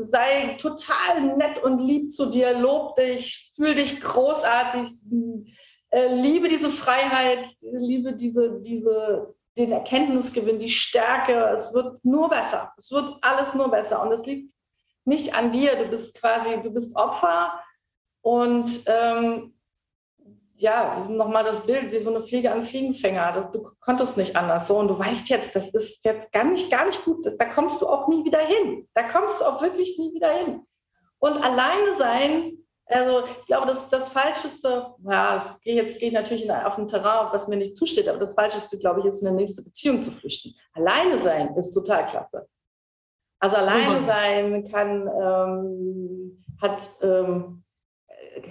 sei 0.00 0.56
total 0.60 1.36
nett 1.38 1.62
und 1.62 1.78
lieb 1.78 2.12
zu 2.12 2.26
dir, 2.26 2.58
lob 2.58 2.96
dich, 2.96 3.52
fühl 3.56 3.74
dich 3.74 4.00
großartig, 4.02 4.88
äh, 5.90 6.14
liebe 6.14 6.48
diese 6.48 6.68
Freiheit, 6.68 7.46
liebe 7.62 8.12
diese, 8.12 8.60
diese, 8.60 9.34
den 9.56 9.72
Erkenntnisgewinn, 9.72 10.58
die 10.58 10.68
Stärke. 10.68 11.52
Es 11.54 11.72
wird 11.72 12.04
nur 12.04 12.28
besser. 12.28 12.72
Es 12.76 12.90
wird 12.90 13.16
alles 13.22 13.54
nur 13.54 13.70
besser. 13.70 14.02
Und 14.02 14.12
es 14.12 14.26
liegt 14.26 14.52
nicht 15.06 15.34
an 15.34 15.52
dir. 15.52 15.74
Du 15.76 15.88
bist 15.88 16.20
quasi, 16.20 16.60
du 16.62 16.70
bist 16.70 16.94
Opfer. 16.96 17.52
Und 18.20 18.84
ähm, 18.86 19.54
ja, 20.62 21.04
nochmal 21.08 21.42
das 21.42 21.66
Bild 21.66 21.90
wie 21.90 21.98
so 21.98 22.14
eine 22.14 22.24
Fliege 22.24 22.52
am 22.52 22.62
Fliegenfänger. 22.62 23.50
Du 23.52 23.68
konntest 23.80 24.16
nicht 24.16 24.36
anders 24.36 24.68
so 24.68 24.78
und 24.78 24.88
du 24.88 24.98
weißt 24.98 25.28
jetzt, 25.28 25.56
das 25.56 25.68
ist 25.70 26.04
jetzt 26.04 26.32
gar 26.32 26.44
nicht, 26.44 26.70
gar 26.70 26.86
nicht 26.86 27.04
gut. 27.04 27.26
da 27.36 27.44
kommst 27.46 27.82
du 27.82 27.88
auch 27.88 28.06
nie 28.06 28.24
wieder 28.24 28.38
hin. 28.38 28.88
Da 28.94 29.02
kommst 29.02 29.40
du 29.40 29.44
auch 29.44 29.60
wirklich 29.60 29.98
nie 29.98 30.14
wieder 30.14 30.30
hin. 30.30 30.62
Und 31.18 31.42
alleine 31.42 31.94
sein, 31.98 32.58
also 32.86 33.26
ich 33.26 33.46
glaube, 33.46 33.66
das, 33.66 33.88
das 33.88 34.08
Falscheste, 34.08 34.94
ja, 35.08 35.58
jetzt 35.64 35.98
gehe 35.98 36.08
ich 36.08 36.14
natürlich 36.14 36.50
auf 36.50 36.78
ein 36.78 36.86
Terrain, 36.86 37.32
was 37.32 37.48
mir 37.48 37.56
nicht 37.56 37.76
zusteht, 37.76 38.08
aber 38.08 38.18
das 38.18 38.34
Falscheste, 38.34 38.78
glaube 38.78 39.00
ich, 39.00 39.06
ist, 39.06 39.20
in 39.20 39.28
eine 39.28 39.36
nächste 39.36 39.64
Beziehung 39.64 40.00
zu 40.00 40.12
flüchten. 40.12 40.54
Alleine 40.74 41.18
sein 41.18 41.56
ist 41.56 41.72
total 41.72 42.06
klasse. 42.06 42.46
Also 43.40 43.56
alleine 43.56 44.04
sein 44.04 44.70
kann, 44.70 45.08
ähm, 45.20 46.44
hat, 46.60 46.88
ähm, 47.02 47.64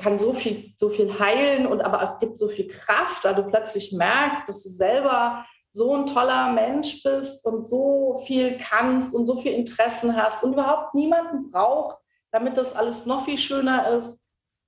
kann 0.01 0.19
so 0.19 0.33
viel, 0.33 0.73
so 0.77 0.89
viel 0.89 1.19
heilen 1.19 1.65
und 1.65 1.81
aber 1.81 2.03
auch 2.03 2.19
gibt 2.19 2.37
so 2.37 2.47
viel 2.47 2.67
Kraft, 2.67 3.23
weil 3.23 3.35
du 3.35 3.43
plötzlich 3.43 3.91
merkst, 3.93 4.47
dass 4.47 4.63
du 4.63 4.69
selber 4.69 5.45
so 5.73 5.95
ein 5.95 6.05
toller 6.05 6.51
Mensch 6.51 7.01
bist 7.03 7.45
und 7.45 7.65
so 7.65 8.21
viel 8.25 8.57
kannst 8.57 9.15
und 9.15 9.25
so 9.25 9.37
viel 9.37 9.53
Interessen 9.53 10.15
hast 10.15 10.43
und 10.43 10.53
überhaupt 10.53 10.93
niemanden 10.93 11.49
braucht, 11.49 11.97
damit 12.31 12.57
das 12.57 12.75
alles 12.75 13.05
noch 13.05 13.25
viel 13.25 13.37
schöner 13.37 13.89
ist. 13.89 14.21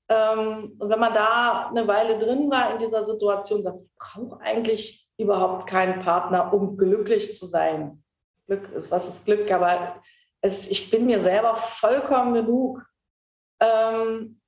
Ähm, 0.10 0.76
und 0.80 0.90
wenn 0.90 1.00
man 1.00 1.14
da 1.14 1.68
eine 1.68 1.88
Weile 1.88 2.18
drin 2.18 2.50
war 2.50 2.74
in 2.74 2.80
dieser 2.80 3.04
Situation, 3.04 3.64
sagt, 3.64 3.80
ich 3.82 3.92
brauche 3.98 4.40
eigentlich 4.42 5.10
überhaupt 5.18 5.68
keinen 5.68 6.02
Partner, 6.02 6.54
um 6.54 6.78
glücklich 6.78 7.36
zu 7.36 7.46
sein. 7.46 8.04
Glück 8.48 8.72
ist, 8.74 8.92
was 8.92 9.08
ist 9.08 9.26
Glück? 9.26 9.52
Aber 9.52 10.02
es, 10.42 10.70
ich 10.70 10.90
bin 10.90 11.06
mir 11.06 11.22
selber 11.22 11.56
vollkommen 11.56 12.34
genug. 12.34 12.84
Ähm, 13.62 14.42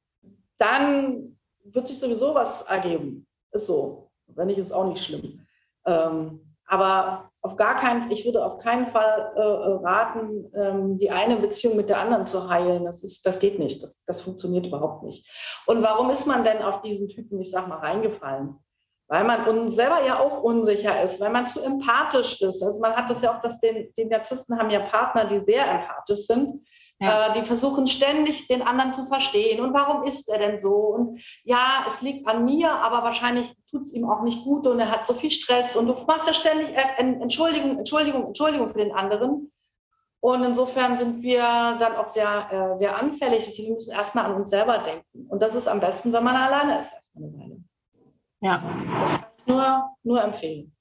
dann 0.57 1.37
wird 1.63 1.87
sich 1.87 1.99
sowieso 1.99 2.33
was 2.33 2.63
ergeben. 2.63 3.27
Ist 3.51 3.67
so. 3.67 4.11
Wenn 4.27 4.47
nicht, 4.47 4.57
ist 4.57 4.71
auch 4.71 4.87
nicht 4.87 5.03
schlimm. 5.03 5.45
Ähm, 5.85 6.55
aber 6.67 7.29
auf 7.41 7.55
gar 7.57 7.75
keinen, 7.75 8.09
ich 8.09 8.25
würde 8.25 8.43
auf 8.43 8.57
keinen 8.57 8.87
Fall 8.87 9.31
äh, 9.35 9.39
äh, 9.39 9.85
raten, 9.85 10.51
ähm, 10.55 10.97
die 10.97 11.11
eine 11.11 11.35
Beziehung 11.35 11.77
mit 11.77 11.89
der 11.89 11.99
anderen 11.99 12.25
zu 12.25 12.49
heilen. 12.49 12.85
Das, 12.85 13.03
ist, 13.03 13.25
das 13.25 13.39
geht 13.39 13.59
nicht. 13.59 13.83
Das, 13.83 14.03
das 14.05 14.21
funktioniert 14.21 14.65
überhaupt 14.65 15.03
nicht. 15.03 15.29
Und 15.67 15.83
warum 15.83 16.09
ist 16.09 16.25
man 16.25 16.43
denn 16.43 16.63
auf 16.63 16.81
diesen 16.81 17.07
Typen, 17.07 17.39
ich 17.39 17.51
sag 17.51 17.67
mal, 17.67 17.77
reingefallen? 17.77 18.57
Weil 19.07 19.23
man 19.23 19.69
selber 19.69 20.03
ja 20.03 20.19
auch 20.19 20.41
unsicher 20.41 21.03
ist, 21.03 21.21
weil 21.21 21.29
man 21.29 21.45
zu 21.45 21.61
empathisch 21.61 22.41
ist. 22.41 22.63
Also 22.63 22.79
man 22.79 22.95
hat 22.95 23.11
das 23.11 23.21
ja 23.21 23.35
auch, 23.35 23.41
dass 23.41 23.59
den, 23.59 23.93
den 23.95 24.09
Narzissten 24.09 24.57
haben 24.57 24.71
ja 24.71 24.79
Partner, 24.79 25.25
die 25.25 25.39
sehr 25.39 25.69
empathisch 25.69 26.25
sind. 26.25 26.65
Ja. 26.99 27.27
Äh, 27.27 27.33
die 27.33 27.45
versuchen 27.45 27.87
ständig, 27.87 28.47
den 28.47 28.61
anderen 28.61 28.93
zu 28.93 29.05
verstehen. 29.05 29.61
Und 29.61 29.73
warum 29.73 30.03
ist 30.03 30.29
er 30.29 30.39
denn 30.39 30.59
so? 30.59 30.73
Und 30.73 31.21
ja, 31.43 31.83
es 31.87 32.01
liegt 32.01 32.27
an 32.27 32.45
mir, 32.45 32.71
aber 32.71 33.03
wahrscheinlich 33.03 33.53
tut 33.69 33.83
es 33.83 33.93
ihm 33.93 34.09
auch 34.09 34.21
nicht 34.23 34.43
gut 34.43 34.65
und 34.67 34.79
er 34.79 34.91
hat 34.91 35.05
so 35.05 35.13
viel 35.13 35.31
Stress. 35.31 35.75
Und 35.75 35.87
du 35.87 35.93
machst 36.07 36.27
ja 36.27 36.33
ständig 36.33 36.73
Entschuldigung, 36.97 37.79
Entschuldigung, 37.79 38.27
Entschuldigung 38.27 38.69
für 38.69 38.77
den 38.77 38.93
anderen. 38.93 39.51
Und 40.21 40.43
insofern 40.43 40.97
sind 40.97 41.21
wir 41.21 41.41
dann 41.79 41.95
auch 41.97 42.07
sehr, 42.07 42.49
äh, 42.51 42.77
sehr 42.79 42.97
anfällig. 42.97 43.45
Wir 43.57 43.73
müssen 43.73 43.91
erstmal 43.91 44.25
an 44.25 44.35
uns 44.35 44.49
selber 44.49 44.79
denken. 44.79 45.27
Und 45.27 45.41
das 45.41 45.53
ist 45.53 45.67
am 45.67 45.79
besten, 45.79 46.13
wenn 46.13 46.23
man 46.23 46.35
alleine 46.35 46.79
ist, 46.79 46.93
erstmal 46.93 47.25
eine 47.25 47.37
Weile. 47.37 47.57
Ja. 48.41 48.63
Das 49.01 49.11
kann 49.11 49.25
ich 49.37 49.45
nur, 49.45 49.95
nur 50.03 50.23
empfehlen. 50.23 50.75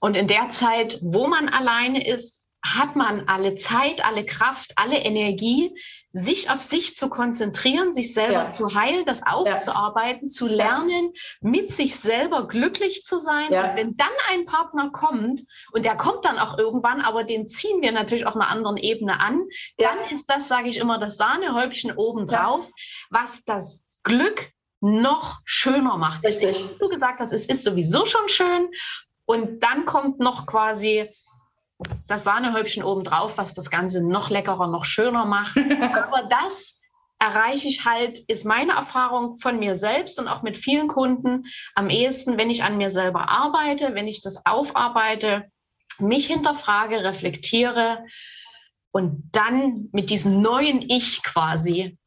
Und 0.00 0.16
in 0.16 0.28
der 0.28 0.50
Zeit, 0.50 0.98
wo 1.00 1.28
man 1.28 1.48
alleine 1.48 2.06
ist, 2.06 2.43
hat 2.64 2.96
man 2.96 3.28
alle 3.28 3.56
Zeit, 3.56 4.02
alle 4.04 4.24
Kraft, 4.24 4.72
alle 4.76 4.96
Energie, 4.96 5.78
sich 6.12 6.48
auf 6.48 6.62
sich 6.62 6.96
zu 6.96 7.10
konzentrieren, 7.10 7.92
sich 7.92 8.14
selber 8.14 8.44
ja. 8.44 8.48
zu 8.48 8.74
heilen, 8.74 9.04
das 9.04 9.22
aufzuarbeiten, 9.26 10.28
ja. 10.28 10.32
zu 10.32 10.46
lernen, 10.46 11.12
mit 11.42 11.72
sich 11.72 11.96
selber 11.96 12.48
glücklich 12.48 13.02
zu 13.02 13.18
sein. 13.18 13.52
Ja. 13.52 13.70
Und 13.70 13.76
wenn 13.76 13.96
dann 13.96 14.08
ein 14.30 14.46
Partner 14.46 14.90
kommt, 14.90 15.42
und 15.72 15.84
der 15.84 15.96
kommt 15.96 16.24
dann 16.24 16.38
auch 16.38 16.56
irgendwann, 16.56 17.02
aber 17.02 17.24
den 17.24 17.46
ziehen 17.46 17.82
wir 17.82 17.92
natürlich 17.92 18.26
auf 18.26 18.34
einer 18.34 18.48
anderen 18.48 18.78
Ebene 18.78 19.20
an, 19.20 19.42
dann 19.76 19.98
ist 20.10 20.30
das, 20.30 20.48
sage 20.48 20.68
ich 20.68 20.78
immer, 20.78 20.98
das 20.98 21.18
Sahnehäubchen 21.18 21.92
obendrauf, 21.92 22.70
was 23.10 23.44
das 23.44 23.90
Glück 24.04 24.52
noch 24.80 25.40
schöner 25.44 25.98
macht. 25.98 26.24
Richtig. 26.24 26.64
Du 26.78 26.88
gesagt 26.88 27.20
hast, 27.20 27.32
es 27.32 27.44
ist 27.44 27.62
sowieso 27.62 28.06
schon 28.06 28.28
schön. 28.28 28.68
Und 29.26 29.62
dann 29.62 29.86
kommt 29.86 30.18
noch 30.20 30.46
quasi 30.46 31.10
das 32.06 32.24
Sahnehäubchen 32.24 32.82
obendrauf, 32.82 33.38
was 33.38 33.54
das 33.54 33.70
Ganze 33.70 34.02
noch 34.02 34.30
leckerer, 34.30 34.66
noch 34.66 34.84
schöner 34.84 35.24
macht. 35.24 35.56
Aber 35.80 36.28
das 36.28 36.80
erreiche 37.18 37.68
ich 37.68 37.84
halt, 37.84 38.18
ist 38.28 38.44
meine 38.44 38.72
Erfahrung 38.72 39.38
von 39.38 39.58
mir 39.58 39.76
selbst 39.76 40.18
und 40.18 40.28
auch 40.28 40.42
mit 40.42 40.56
vielen 40.56 40.88
Kunden 40.88 41.44
am 41.74 41.88
ehesten, 41.88 42.36
wenn 42.36 42.50
ich 42.50 42.62
an 42.64 42.76
mir 42.76 42.90
selber 42.90 43.28
arbeite, 43.28 43.94
wenn 43.94 44.08
ich 44.08 44.20
das 44.20 44.44
aufarbeite, 44.44 45.50
mich 45.98 46.26
hinterfrage, 46.26 47.04
reflektiere 47.04 48.04
und 48.90 49.30
dann 49.32 49.88
mit 49.92 50.10
diesem 50.10 50.40
neuen 50.40 50.82
Ich 50.82 51.22
quasi 51.22 51.98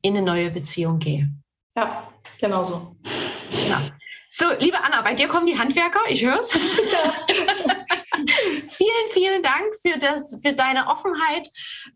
in 0.00 0.16
eine 0.16 0.24
neue 0.24 0.50
Beziehung 0.50 0.98
gehe. 0.98 1.28
Ja, 1.76 2.08
genau 2.38 2.64
so. 2.64 2.96
Ja. 3.68 3.82
So, 4.28 4.46
liebe 4.58 4.82
Anna, 4.82 5.02
bei 5.02 5.14
dir 5.14 5.28
kommen 5.28 5.46
die 5.46 5.58
Handwerker, 5.58 6.00
ich 6.08 6.24
höre 6.24 6.40
es. 6.40 6.58
vielen, 8.92 9.08
vielen 9.10 9.42
Dank 9.42 9.76
für, 9.80 9.98
das, 9.98 10.40
für 10.42 10.52
deine 10.52 10.88
Offenheit. 10.88 11.48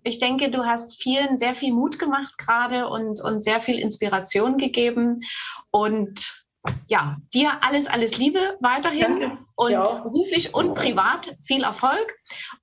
Ich 0.03 0.19
denke, 0.19 0.51
du 0.51 0.65
hast 0.65 1.01
vielen 1.01 1.37
sehr 1.37 1.55
viel 1.55 1.73
Mut 1.73 1.99
gemacht 1.99 2.39
gerade 2.39 2.89
und, 2.89 3.21
und 3.21 3.41
sehr 3.41 3.61
viel 3.61 3.79
Inspiration 3.79 4.59
gegeben. 4.59 5.21
Und 5.71 6.45
ja, 6.89 7.17
dir 7.33 7.53
alles, 7.63 7.87
alles 7.87 8.19
Liebe 8.19 8.57
weiterhin 8.61 9.21
Danke. 9.21 9.39
und 9.55 9.73
beruflich 10.03 10.55
und 10.55 10.75
privat 10.75 11.37
viel 11.45 11.63
Erfolg. 11.63 12.15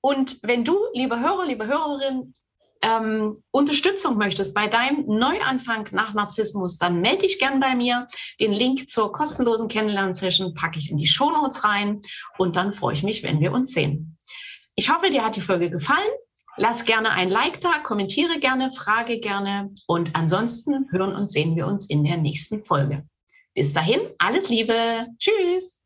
Und 0.02 0.40
wenn 0.44 0.66
du, 0.66 0.78
liebe 0.94 1.20
Hörer, 1.20 1.46
liebe 1.46 1.68
Hörerin, 1.68 2.34
ähm, 2.82 3.42
Unterstützung 3.52 4.18
möchtest 4.18 4.54
bei 4.54 4.68
deinem 4.68 5.06
Neuanfang 5.06 5.88
nach 5.94 6.14
Narzissmus, 6.14 6.78
dann 6.78 7.00
melde 7.00 7.22
dich 7.22 7.40
gern 7.40 7.62
bei 7.62 7.76
mir. 7.76 8.08
Den 8.42 8.52
Link 8.52 8.90
zur 8.90 9.14
kostenlosen 9.14 9.70
Kennenlern-Session 9.70 10.54
packe 10.54 10.80
ich 10.80 10.92
in 10.92 10.98
die 10.98 11.08
Shownotes 11.08 11.64
rein 11.64 12.02
und 12.38 12.58
dann 12.58 12.74
freue 12.74 12.94
ich 12.94 13.04
mich, 13.04 13.24
wenn 13.24 13.40
wir 13.40 13.54
uns 13.54 13.72
sehen. 13.72 14.13
Ich 14.76 14.90
hoffe, 14.92 15.10
dir 15.10 15.24
hat 15.24 15.36
die 15.36 15.42
Folge 15.42 15.70
gefallen. 15.70 16.12
Lass 16.56 16.86
gerne 16.86 17.12
ein 17.12 17.30
Like 17.30 17.62
da, 17.62 17.80
kommentiere 17.80 18.40
gerne, 18.40 18.72
frage 18.72 19.20
gerne 19.20 19.74
und 19.88 20.16
ansonsten 20.16 20.88
hören 20.92 21.16
und 21.16 21.32
sehen 21.32 21.56
wir 21.56 21.66
uns 21.66 21.90
in 21.90 22.04
der 22.04 22.18
nächsten 22.18 22.64
Folge. 22.64 23.04
Bis 23.56 23.74
dahin, 23.74 24.02
alles 24.20 24.50
Liebe. 24.50 25.08
Tschüss. 25.18 25.83